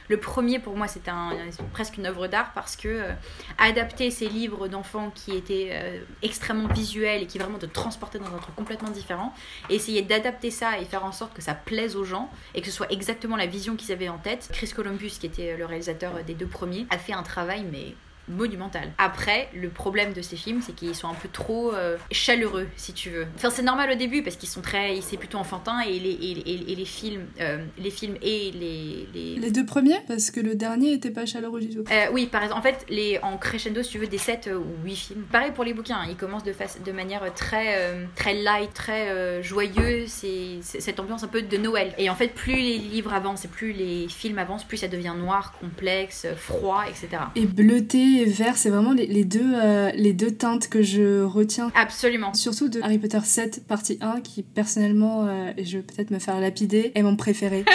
[0.07, 1.31] Le, premier pour moi, c'était un,
[1.71, 3.11] presque une œuvre d'art parce que euh,
[3.57, 8.27] adapter ces livres d'enfants qui étaient euh, extrêmement visuels et qui vraiment te transportaient dans
[8.27, 9.33] un truc complètement différent,
[9.69, 12.73] essayer d'adapter ça et faire en sorte que ça plaise aux gens et que ce
[12.73, 14.49] soit exactement la vision qu'ils avaient en tête.
[14.51, 17.95] Chris Columbus, qui était le réalisateur des deux premiers, a fait un travail mais
[18.29, 18.91] monumental.
[18.97, 22.93] Après, le problème de ces films, c'est qu'ils sont un peu trop euh, chaleureux, si
[22.93, 23.25] tu veux.
[23.35, 26.75] Enfin, c'est normal au début parce qu'ils sont très, c'est plutôt enfantin et les, et,
[26.75, 31.11] les films, euh, les films et les, les, deux premiers, parce que le dernier était
[31.11, 31.83] pas chaleureux du tout.
[31.91, 34.85] Euh, oui, par exemple, en fait, les en crescendo, si tu veux, des 7 ou
[34.85, 35.23] 8 films.
[35.31, 40.05] Pareil pour les bouquins, ils commencent de, face, de manière très, très light, très joyeux.
[40.07, 41.93] C'est cette ambiance un peu de Noël.
[41.97, 45.15] Et en fait, plus les livres avancent et plus les films avancent, plus ça devient
[45.17, 47.23] noir, complexe, froid, etc.
[47.35, 51.71] Et bleuté vert, c'est vraiment les, deux, euh, les deux teintes que je retiens.
[51.75, 52.33] Absolument.
[52.33, 56.19] Surtout de Harry Potter 7, partie 1, qui personnellement, euh, et je vais peut-être me
[56.19, 57.65] faire lapider, est mon préféré.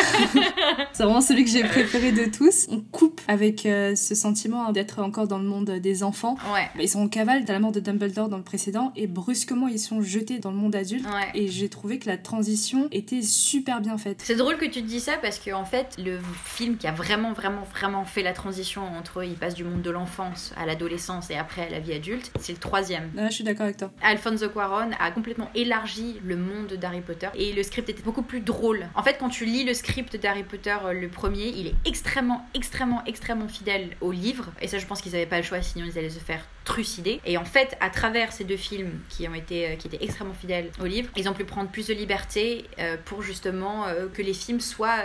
[0.92, 2.66] c'est vraiment celui que j'ai préféré de tous.
[2.70, 6.36] On coupe avec euh, ce sentiment d'être encore dans le monde des enfants.
[6.52, 6.68] Ouais.
[6.80, 9.78] Ils sont en cavale de la mort de Dumbledore dans le précédent, et brusquement, ils
[9.78, 11.06] sont jetés dans le monde adulte.
[11.34, 14.22] Et j'ai trouvé que la transition était super bien faite.
[14.22, 16.92] C'est drôle que tu te dis ça parce que, en fait, le film qui a
[16.92, 21.30] vraiment, vraiment, vraiment fait la transition entre il passe du monde de l'enfant à l'adolescence
[21.30, 23.10] et après à la vie adulte, c'est le troisième.
[23.16, 23.90] Ah, je suis d'accord avec toi.
[24.02, 28.40] Alfonso Cuaron a complètement élargi le monde d'Harry Potter et le script était beaucoup plus
[28.40, 28.86] drôle.
[28.94, 32.46] En fait, quand tu lis le script d'Harry Potter, euh, le premier, il est extrêmement,
[32.54, 34.52] extrêmement, extrêmement fidèle au livre.
[34.60, 37.20] Et ça, je pense qu'ils n'avaient pas le choix, sinon ils allaient se faire trucider.
[37.26, 40.34] Et en fait, à travers ces deux films qui ont été, euh, qui étaient extrêmement
[40.34, 44.34] fidèles au livre, ils ont pu prendre plus de liberté euh, pour justement que les
[44.34, 44.98] films soient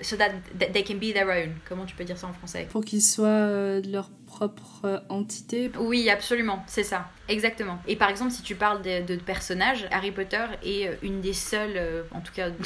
[0.00, 0.30] so that
[0.72, 1.54] they can be their own.
[1.68, 2.66] Comment tu peux dire ça en français?
[2.70, 5.70] Pour qu'ils soient leur propre entité.
[5.78, 7.08] Oui, absolument, c'est ça.
[7.28, 7.78] Exactement.
[7.88, 11.76] Et par exemple, si tu parles de, personnages, Harry Potter est euh, une des seules,
[11.76, 12.56] euh, en tout cas de,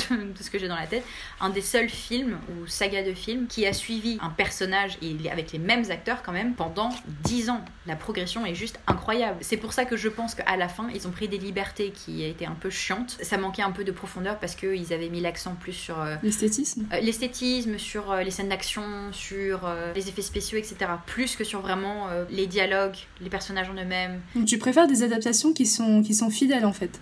[0.41, 1.05] ce que j'ai dans la tête,
[1.41, 5.53] un des seuls films ou saga de films qui a suivi un personnage et avec
[5.53, 6.91] les mêmes acteurs quand même pendant
[7.25, 7.65] 10 ans.
[7.87, 9.39] La progression est juste incroyable.
[9.41, 12.25] C'est pour ça que je pense qu'à la fin, ils ont pris des libertés qui
[12.25, 13.17] étaient un peu chiantes.
[13.23, 16.87] Ça manquait un peu de profondeur parce qu'ils avaient mis l'accent plus sur euh, l'esthétisme.
[17.01, 19.61] l'esthétisme, sur les scènes d'action, sur
[19.95, 20.91] les effets spéciaux, etc.
[21.07, 24.21] Plus que sur vraiment les dialogues, les personnages en eux-mêmes.
[24.47, 27.01] Tu préfères des adaptations qui sont, qui sont fidèles en fait?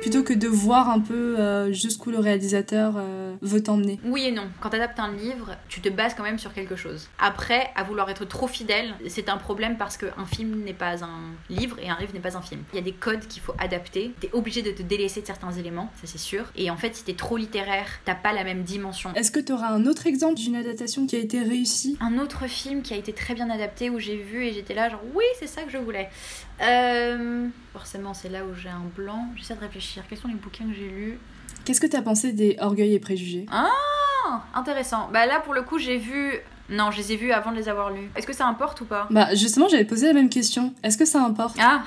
[0.00, 4.00] Plutôt que de voir un peu euh, jusqu'où le réalisateur euh, veut t'emmener.
[4.04, 4.48] Oui et non.
[4.60, 7.08] Quand tu adaptes un livre, tu te bases quand même sur quelque chose.
[7.18, 11.32] Après, à vouloir être trop fidèle, c'est un problème parce qu'un film n'est pas un
[11.48, 12.62] livre et un livre n'est pas un film.
[12.72, 14.14] Il y a des codes qu'il faut adapter.
[14.20, 16.44] Tu es obligé de te délaisser de certains éléments, ça c'est sûr.
[16.56, 19.12] Et en fait, si tu es trop littéraire, t'as pas la même dimension.
[19.14, 21.96] Est-ce que tu auras un autre exemple d'une adaptation qui a été réussie?
[22.00, 24.88] Un autre film qui a été très bien adapté où j'ai vu et j'étais là
[24.88, 26.08] genre oui, c'est ça que je voulais.
[26.62, 29.28] Euh, forcément, c'est là où j'ai un blanc.
[29.36, 29.89] J'essaie de réfléchir.
[30.08, 31.18] Quels sont les bouquins que j'ai lus
[31.64, 33.46] Qu'est-ce que tu as pensé des Orgueil et Préjugés?
[33.50, 33.68] Ah
[34.54, 35.08] Intéressant.
[35.12, 36.34] Bah là, pour le coup, j'ai vu.
[36.68, 38.10] Non, je les ai vus avant de les avoir lus.
[38.14, 39.08] Est-ce que ça importe ou pas?
[39.10, 40.72] Bah justement, j'avais posé la même question.
[40.84, 41.56] Est-ce que ça importe?
[41.60, 41.82] Ah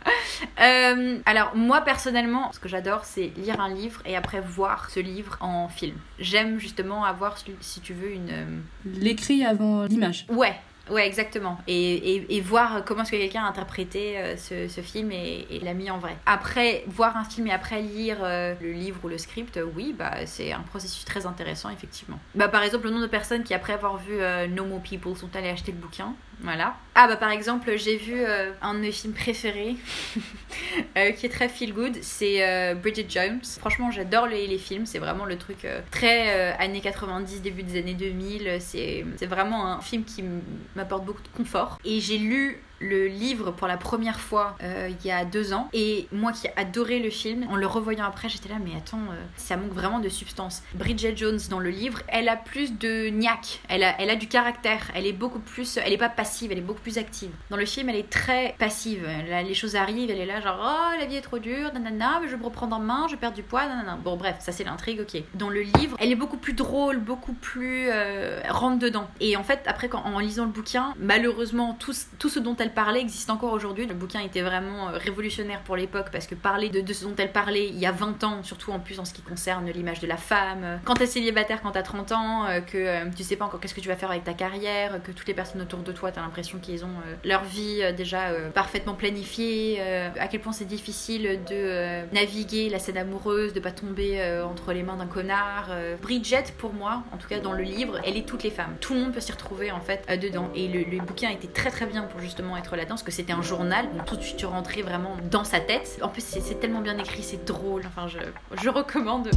[0.60, 4.98] euh, alors moi personnellement, ce que j'adore, c'est lire un livre et après voir ce
[4.98, 5.94] livre en film.
[6.18, 8.30] J'aime justement avoir, si tu veux, une...
[8.30, 10.26] Euh, L'écrit avant l'image.
[10.28, 10.56] Ouais,
[10.90, 11.58] Ouais, exactement.
[11.66, 15.74] Et, et, voir comment est-ce que quelqu'un a interprété euh, ce, ce, film et, l'a
[15.74, 16.16] mis en vrai.
[16.26, 20.26] Après, voir un film et après lire euh, le livre ou le script, oui, bah,
[20.26, 22.18] c'est un processus très intéressant, effectivement.
[22.34, 25.16] Bah, par exemple, le nombre de personnes qui, après avoir vu euh, No More People,
[25.16, 26.76] sont allées acheter le bouquin, Voilà.
[26.94, 29.76] Ah bah par exemple, j'ai vu euh, un de mes films préférés
[30.98, 33.40] euh, qui est très feel good, c'est euh, Bridget Jones.
[33.58, 37.94] Franchement, j'adore les, les, films, c'est vraiment le truc très années 90, début des années
[37.94, 38.58] 2000.
[38.60, 40.24] C'est vraiment un film qui
[40.74, 41.78] m'apporte beaucoup de confort.
[41.84, 45.68] Et j'ai lu le livre pour la première fois euh, il y a deux ans.
[45.72, 48.98] Et moi qui ai adoré le film, en le revoyant après, j'étais là, mais attends,
[48.98, 50.62] euh, ça manque vraiment de substance.
[50.74, 54.28] Bridget Jones dans le livre, elle a plus de niaque, elle a, elle a du
[54.28, 57.30] caractère, elle est beaucoup plus, elle est pas passive, elle est beaucoup plus active.
[57.50, 59.06] Dans le film, elle est très passive.
[59.28, 62.28] les choses arrivent, elle est là, genre, oh, la vie est trop dure, nanana, mais
[62.28, 63.98] je me reprendre en main, je perds du poids, nanana.
[64.02, 65.22] Bon, bref, ça c'est l'intrigue, ok.
[65.34, 69.08] Dans le livre, elle est beaucoup plus drôle, beaucoup plus euh, rentre dedans.
[69.20, 72.65] Et en fait, après, quand, en lisant le bouquin, malheureusement, tout, tout ce dont elle
[72.70, 73.86] parlait existe encore aujourd'hui.
[73.86, 77.32] Le bouquin était vraiment euh, révolutionnaire pour l'époque parce que parler de, ce dont elle
[77.32, 80.06] parlait il y a 20 ans, surtout en plus en ce qui concerne l'image de
[80.06, 83.44] la femme, euh, quand t'es célibataire quand t'as 30 ans, euh, que tu sais pas
[83.44, 85.92] encore qu'est-ce que tu vas faire avec ta carrière, que toutes les personnes autour de
[85.92, 91.40] toi, t'as l'impression qu'ils ont leur vie déjà parfaitement planifiée, à quel point c'est difficile
[91.48, 95.70] de naviguer la scène amoureuse, de pas tomber entre les mains d'un connard.
[96.02, 98.76] Bridget, pour moi, en tout cas dans le livre, elle est toutes les femmes.
[98.80, 100.50] Tout le monde peut s'y retrouver en fait dedans.
[100.54, 103.32] Et le, le bouquin était très très bien pour justement être là-dedans, parce que c'était
[103.32, 105.98] un journal, donc tout de suite tu rentrais vraiment dans sa tête.
[106.02, 108.18] En plus, c'est tellement bien écrit, c'est drôle, enfin, je,
[108.62, 109.30] je recommande.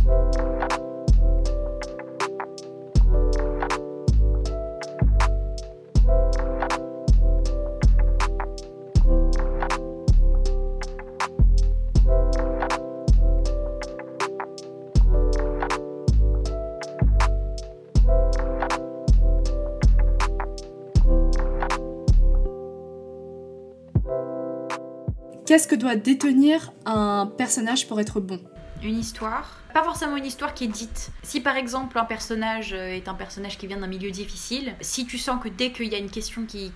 [25.49, 28.39] Qu'est-ce que doit détenir un personnage pour être bon?
[28.83, 31.11] Une histoire, pas forcément une histoire qui est dite.
[31.23, 35.05] Si par exemple un personnage euh, est un personnage qui vient d'un milieu difficile, si
[35.05, 36.71] tu sens que dès qu'il y a une question qui,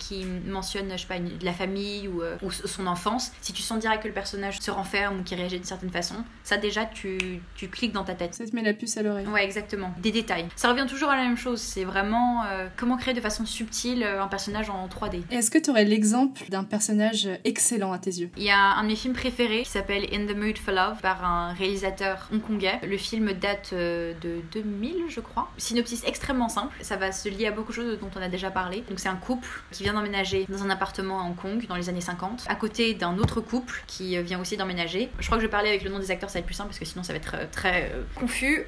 [0.46, 4.02] mentionne, je sais pas, de la famille euh, ou, son enfance, si tu sens direct
[4.02, 7.18] que le personnage se renferme ou qu'il réagit d'une certaine façon, ça déjà tu,
[7.56, 8.34] tu, cliques dans ta tête.
[8.34, 9.26] Ça te met la puce à l'oreille.
[9.26, 9.92] Ouais, exactement.
[10.00, 10.46] Des détails.
[10.56, 11.60] Ça revient toujours à la même chose.
[11.60, 15.22] C'est vraiment euh, comment créer de façon subtile un personnage en 3D.
[15.30, 18.30] Est-ce que tu aurais l'exemple d'un personnage excellent à tes yeux?
[18.36, 21.00] Il y a un de mes films préférés qui s'appelle In the Mood for Love
[21.00, 22.80] par un réalisateur hongkongais.
[22.86, 25.50] Le film date euh, de 2000, je crois.
[25.58, 26.74] Synopsis extrêmement simple.
[26.80, 28.84] Ça va se lier à beaucoup de choses dont on a déjà parlé.
[28.88, 31.88] Donc c'est un couple qui vient d'emménager dans un appartement à Hong Kong dans les
[31.88, 35.10] années 50, à côté d'un autre couple qui euh, vient aussi d'emménager.
[35.18, 36.54] Je crois que je vais parler avec le nom des acteurs, ça va être plus
[36.54, 38.66] simple parce que sinon ça va être euh, très confus.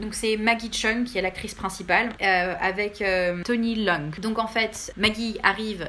[0.00, 3.02] donc c'est Maggie Chung qui est l'actrice principale avec
[3.44, 4.10] Tony Long.
[4.20, 5.88] Donc en fait, Maggie arrive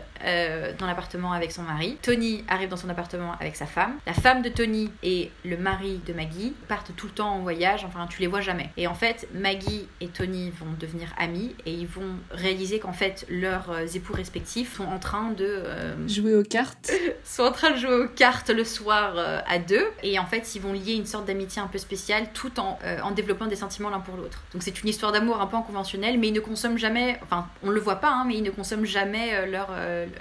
[0.79, 1.97] dans l'appartement avec son mari.
[2.01, 3.93] Tony arrive dans son appartement avec sa femme.
[4.05, 7.61] La femme de Tony et le mari de Maggie partent tout le temps en voyage.
[7.67, 8.69] Enfin, tu les vois jamais.
[8.78, 13.26] Et en fait, Maggie et Tony vont devenir amis et ils vont réaliser qu'en fait,
[13.30, 15.45] leurs euh, époux respectifs sont en train de.
[15.47, 16.91] Euh, jouer aux cartes.
[17.24, 19.86] sont en train de jouer aux cartes le soir euh, à deux.
[20.04, 23.12] Et en fait, ils vont lier une sorte d'amitié un peu spéciale tout en, en
[23.12, 24.43] développant des sentiments l'un pour l'autre.
[24.54, 27.19] Donc c'est une histoire d'amour un peu inconventionnelle, mais ils ne consomment jamais.
[27.24, 29.69] Enfin, on le voit pas, hein, mais ils ne consomment jamais leur,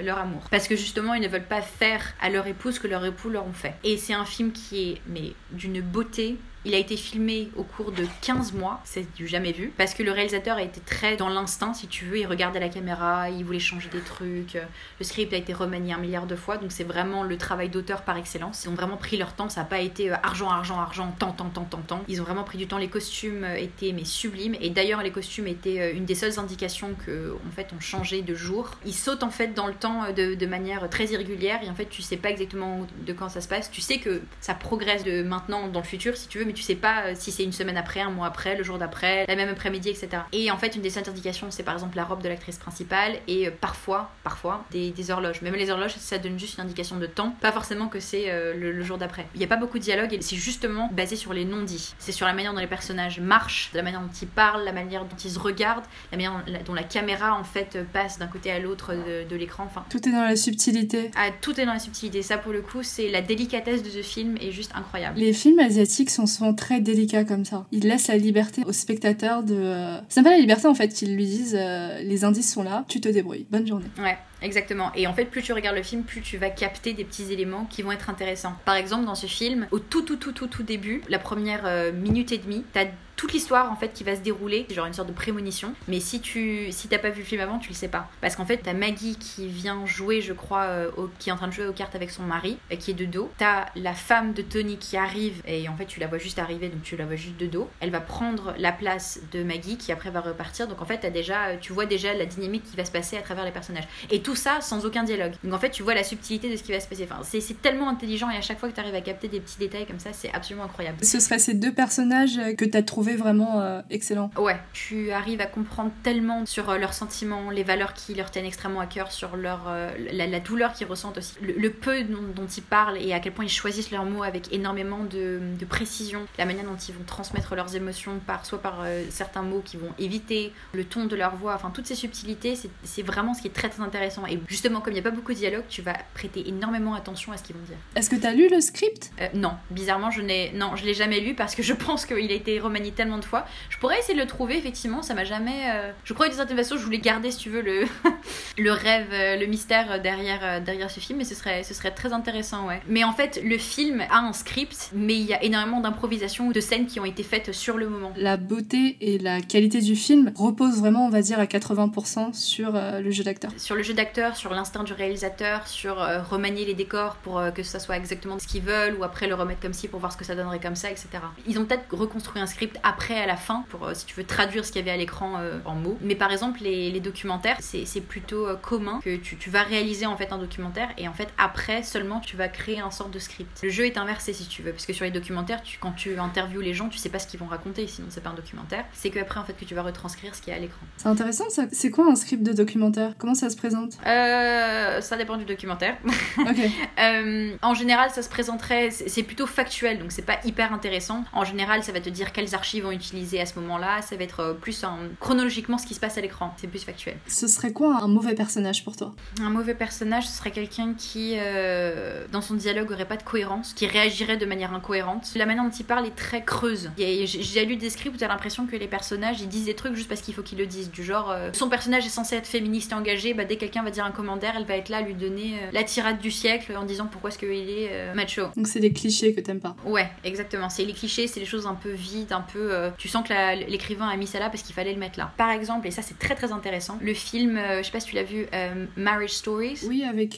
[0.03, 0.43] leur amour.
[0.51, 3.29] Parce que justement, ils ne veulent pas faire à leur épouse ce que leur époux
[3.29, 3.75] leur ont fait.
[3.85, 7.91] Et c'est un film qui est mais d'une beauté il a été filmé au cours
[7.93, 11.29] de 15 mois, c'est du jamais vu, parce que le réalisateur a été très dans
[11.29, 14.55] l'instinct, si tu veux, il regardait la caméra, il voulait changer des trucs,
[14.99, 18.03] le script a été remanié un milliard de fois, donc c'est vraiment le travail d'auteur
[18.03, 18.65] par excellence.
[18.65, 21.33] Ils ont vraiment pris leur temps, ça n'a pas été euh, argent, argent, argent, tant,
[21.33, 22.03] tant, tant, tant, tant.
[22.09, 25.13] Ils ont vraiment pris du temps, les costumes euh, étaient mais sublimes, et d'ailleurs les
[25.13, 28.73] costumes étaient euh, une des seules indications que en fait on changeait de jour.
[28.85, 31.87] Ils sautent en fait dans le temps de, de manière très irrégulière, et en fait
[31.87, 35.23] tu sais pas exactement de quand ça se passe, tu sais que ça progresse de
[35.23, 37.53] maintenant dans le futur si tu veux, mais tu sais pas euh, si c'est une
[37.53, 40.23] semaine après, un mois après, le jour d'après, la même après-midi, etc.
[40.33, 43.13] Et en fait, une des seules indications, c'est par exemple la robe de l'actrice principale
[43.29, 45.43] et euh, parfois, parfois, des, horloges.
[45.43, 48.55] Même les horloges, ça donne juste une indication de temps, pas forcément que c'est euh,
[48.55, 49.27] le, jour d'après.
[49.35, 51.95] Il n'y a pas beaucoup de dialogue et c'est justement basé sur les non-dits.
[51.99, 55.05] C'est sur la manière dont les personnages marchent, la manière dont ils parlent, la manière
[55.05, 58.59] dont ils se regardent, la manière dont la caméra en fait passe d'un côté à
[58.59, 59.65] l'autre de, l'écran.
[59.67, 61.13] Enfin, tout est dans la subtilité.
[61.17, 62.23] Ah, tout est dans la subtilité.
[62.23, 65.19] Ça, pour le coup, c'est la délicatesse de ce film est juste incroyable.
[65.19, 67.67] Les films asiatiques sont souvent très délicat comme ça.
[67.73, 69.55] Il laisse la liberté au spectateur de.
[69.57, 72.85] Euh, c'est pas la liberté en fait qu'ils lui disent euh, les indices sont là,
[72.89, 73.47] tu te débrouilles.
[73.51, 73.87] Bonne journée.
[73.99, 74.19] Ouais.
[74.43, 74.91] Exactement.
[74.95, 77.67] Et en fait, plus tu regardes le film, plus tu vas capter des petits éléments
[77.67, 78.55] qui vont être intéressants.
[78.65, 81.93] Par exemple, dans ce film, au tout, tout, tout, tout, tout début, la première euh,
[81.93, 82.87] minute et demie, t'as
[83.21, 85.75] toute l'histoire en fait qui va se dérouler, genre une sorte de prémonition.
[85.89, 88.09] Mais si tu si t'as pas vu le film avant, tu le sais pas.
[88.23, 91.49] Parce qu'en fait, t'as Maggie qui vient jouer, je crois, euh, qui est en train
[91.49, 93.31] de jouer aux cartes avec son mari, et qui est de dos.
[93.37, 96.71] T'as la femme de Tony qui arrive, et en fait, tu la vois juste arriver,
[96.71, 97.69] donc tu la vois juste de dos.
[97.81, 100.67] Elle va prendre la place de Maggie qui après va repartir.
[100.67, 103.21] Donc en fait, as déjà, tu vois déjà la dynamique qui va se passer à
[103.21, 103.89] travers les personnages.
[104.11, 105.33] Et tout ça sans aucun dialogue.
[105.45, 107.07] Donc en fait, tu vois la subtilité de ce qui va se passer.
[107.11, 109.59] Enfin, c'est tellement intelligent et à chaque fois que tu arrives à capter des petits
[109.59, 111.05] détails comme ça, c'est absolument incroyable.
[111.05, 114.31] Ce seraient ces deux personnages que tu as trouvé vraiment euh, excellents.
[114.37, 118.47] Ouais, tu arrives à comprendre tellement sur euh, leurs sentiments, les valeurs qui leur tiennent
[118.47, 122.63] extrêmement à cœur, sur leur, euh, la, douleur qu'ils ressentent aussi, le, peu dont, ils
[122.63, 126.65] parlent et à quel point ils choisissent leurs mots avec énormément de, précision, la manière
[126.65, 130.85] dont ils vont transmettre leurs émotions, par, soit par certains mots qu'ils vont éviter, le
[130.85, 133.83] ton de leur voix, enfin toutes ces subtilités, c'est vraiment ce qui est très très
[133.83, 134.27] intéressant.
[134.27, 137.33] Et justement, comme il n'y a pas beaucoup de dialogue, tu vas prêter énormément attention
[137.33, 137.77] à ce qu'ils vont dire.
[137.95, 139.13] Est-ce que tu as lu le script?
[139.35, 142.35] Non, bizarrement, je n'ai non, je l'ai jamais lu parce que je pense qu'il a
[142.35, 143.47] été remanié tellement de fois.
[143.71, 145.71] Je pourrais essayer de le trouver, effectivement, ça m'a jamais.
[145.71, 147.87] Euh, je crois que d'une certaine façon, je voulais garder, si tu veux, le,
[148.59, 151.93] le rêve, euh, le mystère derrière, euh, derrière ce film, mais ce serait, ce serait
[151.93, 152.83] très intéressant, ouais.
[152.89, 156.61] Mais en fait, le film a un script, mais il y a énormément d'improvisations, de
[156.61, 158.13] scènes qui ont été faites sur le moment.
[158.17, 162.73] La beauté et la qualité du film reposent vraiment, on va dire, à 80% sur
[162.73, 163.51] le jeu d'acteur.
[163.57, 165.97] Sur le jeu d'acteur, sur l'instinct du réalisateur, sur
[166.29, 169.61] remanier les décors pour que ça soit exactement ce qu'ils veulent, ou après le remettre
[169.61, 171.09] comme ci pour voir ce que ça donnerait comme ça, etc.
[171.47, 174.25] Ils ont peut-être reconstruit un script après à la fin pour euh, si tu veux
[174.25, 175.97] traduire ce qu'il y avait à l'écran euh, en mots.
[176.03, 180.33] Mais par exemple les, documentaires, c'est plutôt euh, commun que tu, vas réaliser en fait
[180.33, 183.61] un documentaire et en fait après seulement tu vas créer un sort de script.
[183.63, 186.19] Le jeu est inversé si tu veux parce que sur les documentaires, tu, quand tu
[186.19, 188.85] interviews les gens, tu sais pas ce qu'ils vont raconter sinon c'est pas un documentaire.
[188.93, 190.83] C'est qu'après en fait que tu vas retranscrire ce qui est à l'écran.
[190.99, 191.65] C'est intéressant ça.
[191.73, 193.15] C'est quoi un script de documentaire?
[193.19, 193.93] Comment ça se présente?
[194.05, 195.97] Ça dépend du documentaire.
[197.63, 201.25] en général, ça se présenterait, c'est plutôt factuel donc c'est pas hyper intéressant.
[201.33, 204.03] En général, ça va te dire quelles archives ont utilisé à ce moment-là.
[204.03, 204.85] Ça va être euh, plus
[205.19, 206.55] chronologiquement ce qui se passe à l'écran.
[206.57, 207.17] C'est plus factuel.
[207.27, 209.13] Ce serait quoi un mauvais personnage pour toi?
[209.41, 213.73] Un mauvais personnage, ce serait quelqu'un qui, euh, dans son dialogue, aurait pas de cohérence,
[213.75, 215.33] qui réagirait de manière incohérente.
[215.35, 216.91] La manière dont il parle est très creuse.
[216.97, 220.09] J'ai lu des scripts où t'as l'impression que les personnages ils disent des trucs juste
[220.09, 220.91] parce qu'il faut qu'ils le disent.
[220.91, 223.91] Du genre, euh, son personnage est censé être féministe et engagé, bah dès quelqu'un va
[223.91, 226.85] dire un commentaire, elle va être là à lui donner la tirade du siècle en
[226.85, 228.43] disant pourquoi est-ce qu'il est macho.
[228.57, 229.77] Donc c'est des clichés que t'aimes pas.
[229.85, 230.69] Ouais, exactement.
[230.69, 232.60] C'est les clichés, c'est les choses un peu vides, un peu.
[232.61, 235.33] Euh, tu sens que l'écrivain a mis ça là parce qu'il fallait le mettre là.
[235.37, 238.09] Par exemple, et ça c'est très très intéressant, le film, euh, je sais pas si
[238.09, 239.81] tu l'as vu, euh, Marriage Stories.
[239.87, 240.35] Oui, avec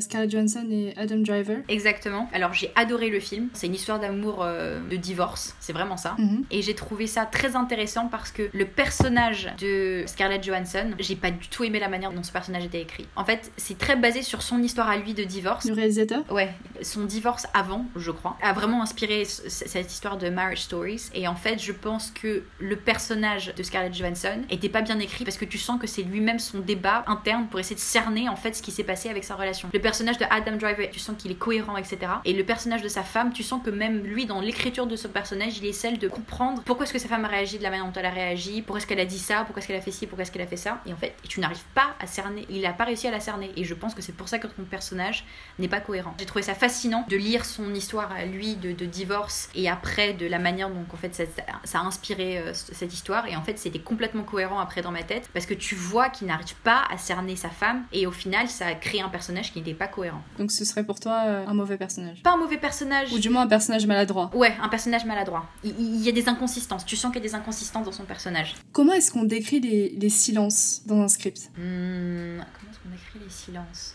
[0.00, 1.58] Scarlett Johansson et Adam Driver.
[1.68, 2.28] Exactement.
[2.32, 3.48] Alors j'ai adoré le film.
[3.52, 6.14] C'est une histoire d'amour de divorce, c'est vraiment ça.
[6.18, 6.44] Mhm.
[6.50, 11.30] Et j'ai trouvé ça très intéressant parce que le personnage de Scarlett Johansson, j'ai pas
[11.30, 13.06] du tout aimé la manière dont ce personnage était écrit.
[13.16, 15.66] En fait, c'est très basé sur son histoire à lui de divorce.
[15.66, 16.20] Le réalisateur?
[16.30, 16.50] Ouais,
[16.82, 21.10] son divorce avant, je crois, a vraiment inspiré cette histoire de Marriage Stories.
[21.14, 25.24] Et en fait, je pense que le personnage de Scarlett Johansson était pas bien écrit
[25.24, 28.36] parce que tu sens que c'est lui-même son débat interne pour essayer de cerner en
[28.36, 29.68] fait ce qui s'est passé avec sa relation.
[29.72, 31.98] Le personnage de Adam Driver, tu sens qu'il est cohérent, etc.
[32.24, 35.08] Et le personnage de sa femme, tu sens que même lui, dans l'écriture de ce
[35.08, 37.70] personnage, il est celle de comprendre pourquoi est-ce que sa femme a réagi de la
[37.70, 39.80] manière dont elle a réagi, pourquoi est-ce qu'elle a dit ça, pourquoi est-ce qu'elle a
[39.80, 40.80] fait ci, pourquoi est-ce qu'elle a fait ça.
[40.86, 42.46] Et en fait, tu n'arrives pas à cerner.
[42.48, 43.52] Il a pas réussi à la cerner.
[43.56, 45.24] Et je pense que c'est pour ça que ton personnage
[45.58, 46.14] n'est pas cohérent.
[46.18, 50.12] J'ai trouvé ça fascinant de lire son histoire à lui de, de divorce et après
[50.14, 51.24] de la manière dont en fait ça,
[51.64, 55.02] ça a inspiré euh, cette histoire et en fait c'était complètement cohérent après dans ma
[55.02, 58.48] tête parce que tu vois qu'il n'arrive pas à cerner sa femme et au final
[58.48, 60.22] ça a créé un personnage qui n'était pas cohérent.
[60.38, 63.12] Donc ce serait pour toi euh, un mauvais personnage Pas un mauvais personnage.
[63.12, 64.30] Ou du moins un personnage maladroit.
[64.34, 65.46] Ouais, un personnage maladroit.
[65.64, 66.84] Il, y a des inconsistances.
[66.84, 68.54] Tu sens qu'il y a des inconsistances dans son personnage.
[68.72, 71.50] Comment est-ce qu'on décrit les, les, silences dans un script?
[71.56, 73.94] Hmm, Comment est-ce qu'on décrit les silences?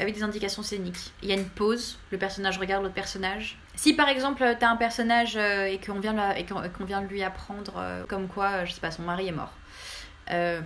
[0.00, 1.12] Avec des indications scéniques.
[1.22, 3.58] Il y a une pause, le personnage regarde l'autre personnage.
[3.76, 8.28] Si par exemple t'as un personnage euh, et qu'on vient, de lui apprendre euh, comme
[8.28, 9.52] quoi, euh, je sais pas, son mari est mort.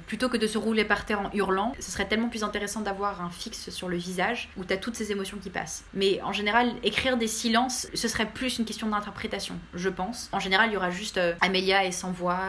[0.06, 3.22] plutôt que de se rouler par terre en hurlant, ce serait tellement plus intéressant d'avoir
[3.22, 5.84] un fixe sur le visage où tu as toutes ces émotions qui passent.
[5.94, 10.28] Mais en général, écrire des silences, ce serait plus une question d'interprétation, je pense.
[10.32, 12.40] En général, il y aura juste Amelia et sans voix.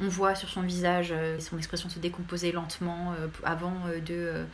[0.00, 4.44] on voit sur son visage son expression se décomposer lentement avant de euh,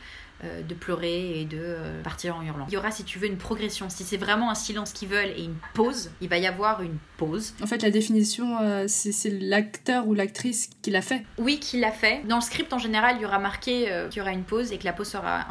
[0.67, 2.65] de pleurer et de euh, partir en hurlant.
[2.67, 3.89] Il y aura, si tu veux, une progression.
[3.89, 6.97] Si c'est vraiment un silence qu'ils veulent et une pause, il va y avoir une
[7.17, 7.53] pause.
[7.61, 11.23] En fait, la définition, euh, c'est l'acteur ou l'actrice qui l'a fait.
[11.37, 12.23] Oui, qui l'a fait.
[12.27, 14.77] Dans le script, en général, il y aura marqué qu'il y aura une pause et
[14.77, 15.45] que la pause sera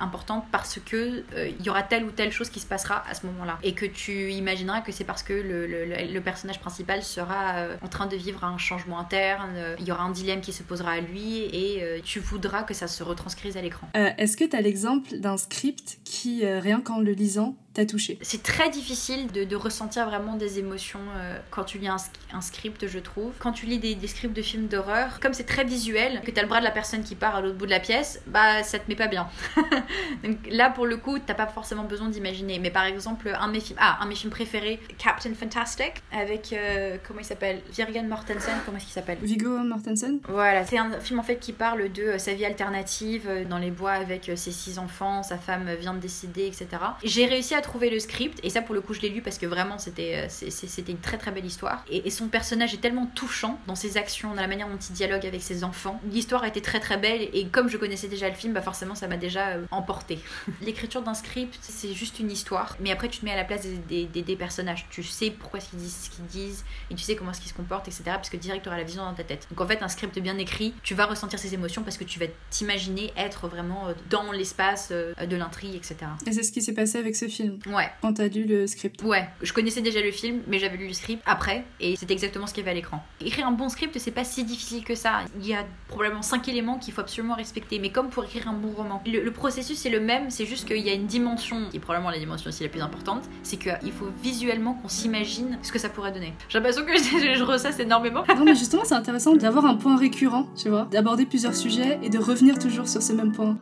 [0.00, 1.24] importante parce que
[1.58, 3.58] il y aura telle ou telle chose qui se passera à ce moment-là.
[3.62, 8.06] Et que tu imagineras que c'est parce que le, le, personnage principal sera en train
[8.06, 11.42] de vivre un changement interne, il y aura un dilemme qui se posera à lui
[11.44, 13.88] et tu voudras que ça se retranscrise à l'écran.
[14.18, 18.18] Est-ce que tu as l'exemple d'un script qui, euh, rien qu'en le lisant, t'a touché
[18.22, 21.96] C'est très difficile de, de, ressentir vraiment des émotions euh, quand tu lis un,
[22.32, 23.32] un, script, je trouve.
[23.38, 26.42] Quand tu lis des, des scripts de films d'horreur, comme c'est très visuel, que t'as
[26.42, 28.78] le bras de la personne qui part à l'autre bout de la pièce, bah ça
[28.78, 29.28] te met pas bien.
[30.24, 32.58] Donc là, pour le coup, t'as pas forcément besoin d'imaginer.
[32.60, 35.94] Mais par exemple, un de mes films, ah, un de mes films préférés, Captain Fantastic,
[36.12, 37.60] avec, euh, comment il s'appelle?
[37.72, 39.18] Virgen Mortensen, comment est-ce qu'il s'appelle?
[39.20, 40.20] Viggo Mortensen?
[40.28, 43.72] Voilà, c'est un film en fait qui parle de euh, sa vie alternative dans les
[43.72, 46.68] bois avec ses six enfants, sa femme vient de décider, etc.
[47.02, 49.38] J'ai réussi à trouver le script, et ça pour le coup je l'ai lu parce
[49.38, 51.84] que vraiment c'était c'était une très très belle histoire.
[51.90, 55.26] Et, son personnage est tellement touchant dans ses actions, dans la manière dont il dialogue
[55.26, 56.00] avec ses enfants.
[56.12, 59.08] L'histoire été très très belle, et comme je connaissais déjà le film, bah forcément ça
[59.08, 60.20] m'a déjà emporté.
[60.62, 63.66] L'écriture d'un script, c'est juste une histoire, mais après tu te mets à la place
[63.88, 64.86] des, des, personnages.
[64.90, 67.56] Tu sais pourquoi ils disent ce qu'ils disent, et tu sais comment est-ce qu'ils se
[67.56, 68.02] comportent, etc.
[68.06, 69.48] Parce que direct tu auras la vision dans ta tête.
[69.50, 72.20] Donc en fait, un script bien écrit, tu vas ressentir ces émotions parce que tu
[72.20, 75.96] vas t'imaginer être vraiment dans l'espace de l'intrigue, etc.
[76.26, 77.88] Et c'est ce qui s'est passé avec ce film Ouais.
[78.02, 79.26] Quand t'as lu le script Ouais.
[79.42, 82.54] Je connaissais déjà le film, mais j'avais lu le script après, et c'était exactement ce
[82.54, 83.02] qu'il y avait à l'écran.
[83.24, 85.20] Écrire un bon script, c'est pas si difficile que ça.
[85.40, 88.52] Il y a probablement cinq éléments qu'il faut absolument respecter, mais comme pour écrire un
[88.54, 89.02] bon roman.
[89.06, 91.80] Le, le processus est le même, c'est juste qu'il y a une dimension, qui est
[91.80, 95.78] probablement la dimension aussi la plus importante, c'est qu'il faut visuellement qu'on s'imagine ce que
[95.78, 96.32] ça pourrait donner.
[96.48, 98.24] J'ai l'impression que je, je ressasse énormément.
[98.34, 102.10] Non, mais justement, c'est intéressant d'avoir un point récurrent, tu vois, d'aborder plusieurs sujets et
[102.10, 103.56] de revenir toujours sur ce même point.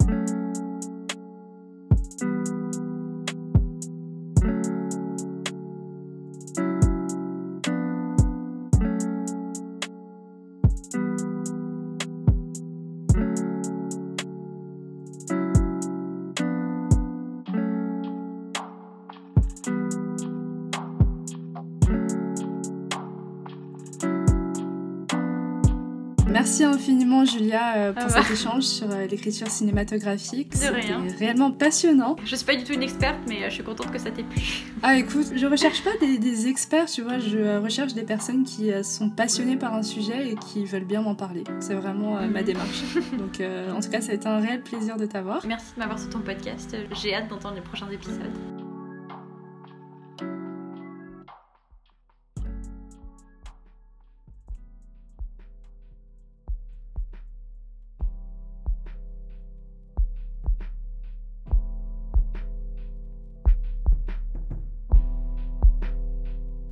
[27.52, 28.22] Julia pour ah bah.
[28.22, 30.52] cet échange sur l'écriture cinématographique.
[30.52, 32.16] C'était réellement passionnant.
[32.24, 34.42] Je suis pas du tout une experte, mais je suis contente que ça t'ait plu.
[34.82, 38.70] Ah écoute, je recherche pas des, des, experts, tu vois, je recherche des personnes qui
[38.82, 41.44] sont passionnées par un sujet et qui veulent bien m'en parler.
[41.60, 42.82] C'est vraiment euh, ma démarche.
[43.18, 45.44] Donc euh, en tout cas, ça a été un réel plaisir de t'avoir.
[45.46, 46.76] Merci de m'avoir sur ton podcast.
[47.02, 48.32] J'ai hâte d'entendre les prochains épisodes.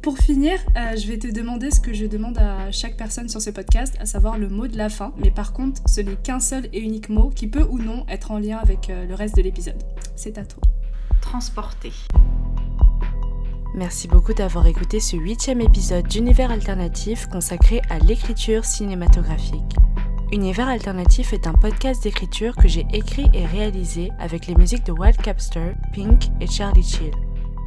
[0.03, 3.43] Pour finir, euh, je vais te demander ce que je demande à chaque personne sur
[3.43, 5.13] ce podcast, à savoir le mot de la fin.
[5.19, 8.31] Mais par contre, ce n'est qu'un seul et unique mot qui peut ou non être
[8.31, 9.83] en lien avec euh, le reste de l'épisode.
[10.17, 10.63] C'est à toi.
[11.21, 11.93] Transporter.
[13.75, 19.77] Merci beaucoup d'avoir écouté ce huitième épisode d'Univers Alternatif consacré à l'écriture cinématographique.
[20.33, 24.93] Univers Alternatif est un podcast d'écriture que j'ai écrit et réalisé avec les musiques de
[24.93, 27.13] Wild Capster, Pink et Charlie Chill.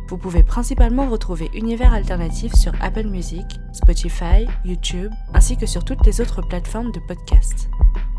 [0.08, 6.06] Vous pouvez principalement retrouver Univers Alternatif sur Apple Music, Spotify, YouTube, ainsi que sur toutes
[6.06, 7.70] les autres plateformes de podcast.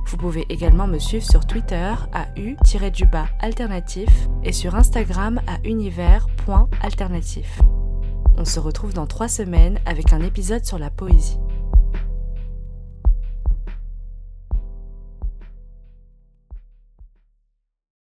[0.06, 4.08] Vous pouvez également me suivre sur Twitter à u-du-bas alternatif
[4.42, 7.60] et sur Instagram à univers.alternatif.
[8.36, 11.38] On se retrouve dans trois semaines avec un épisode sur la poésie.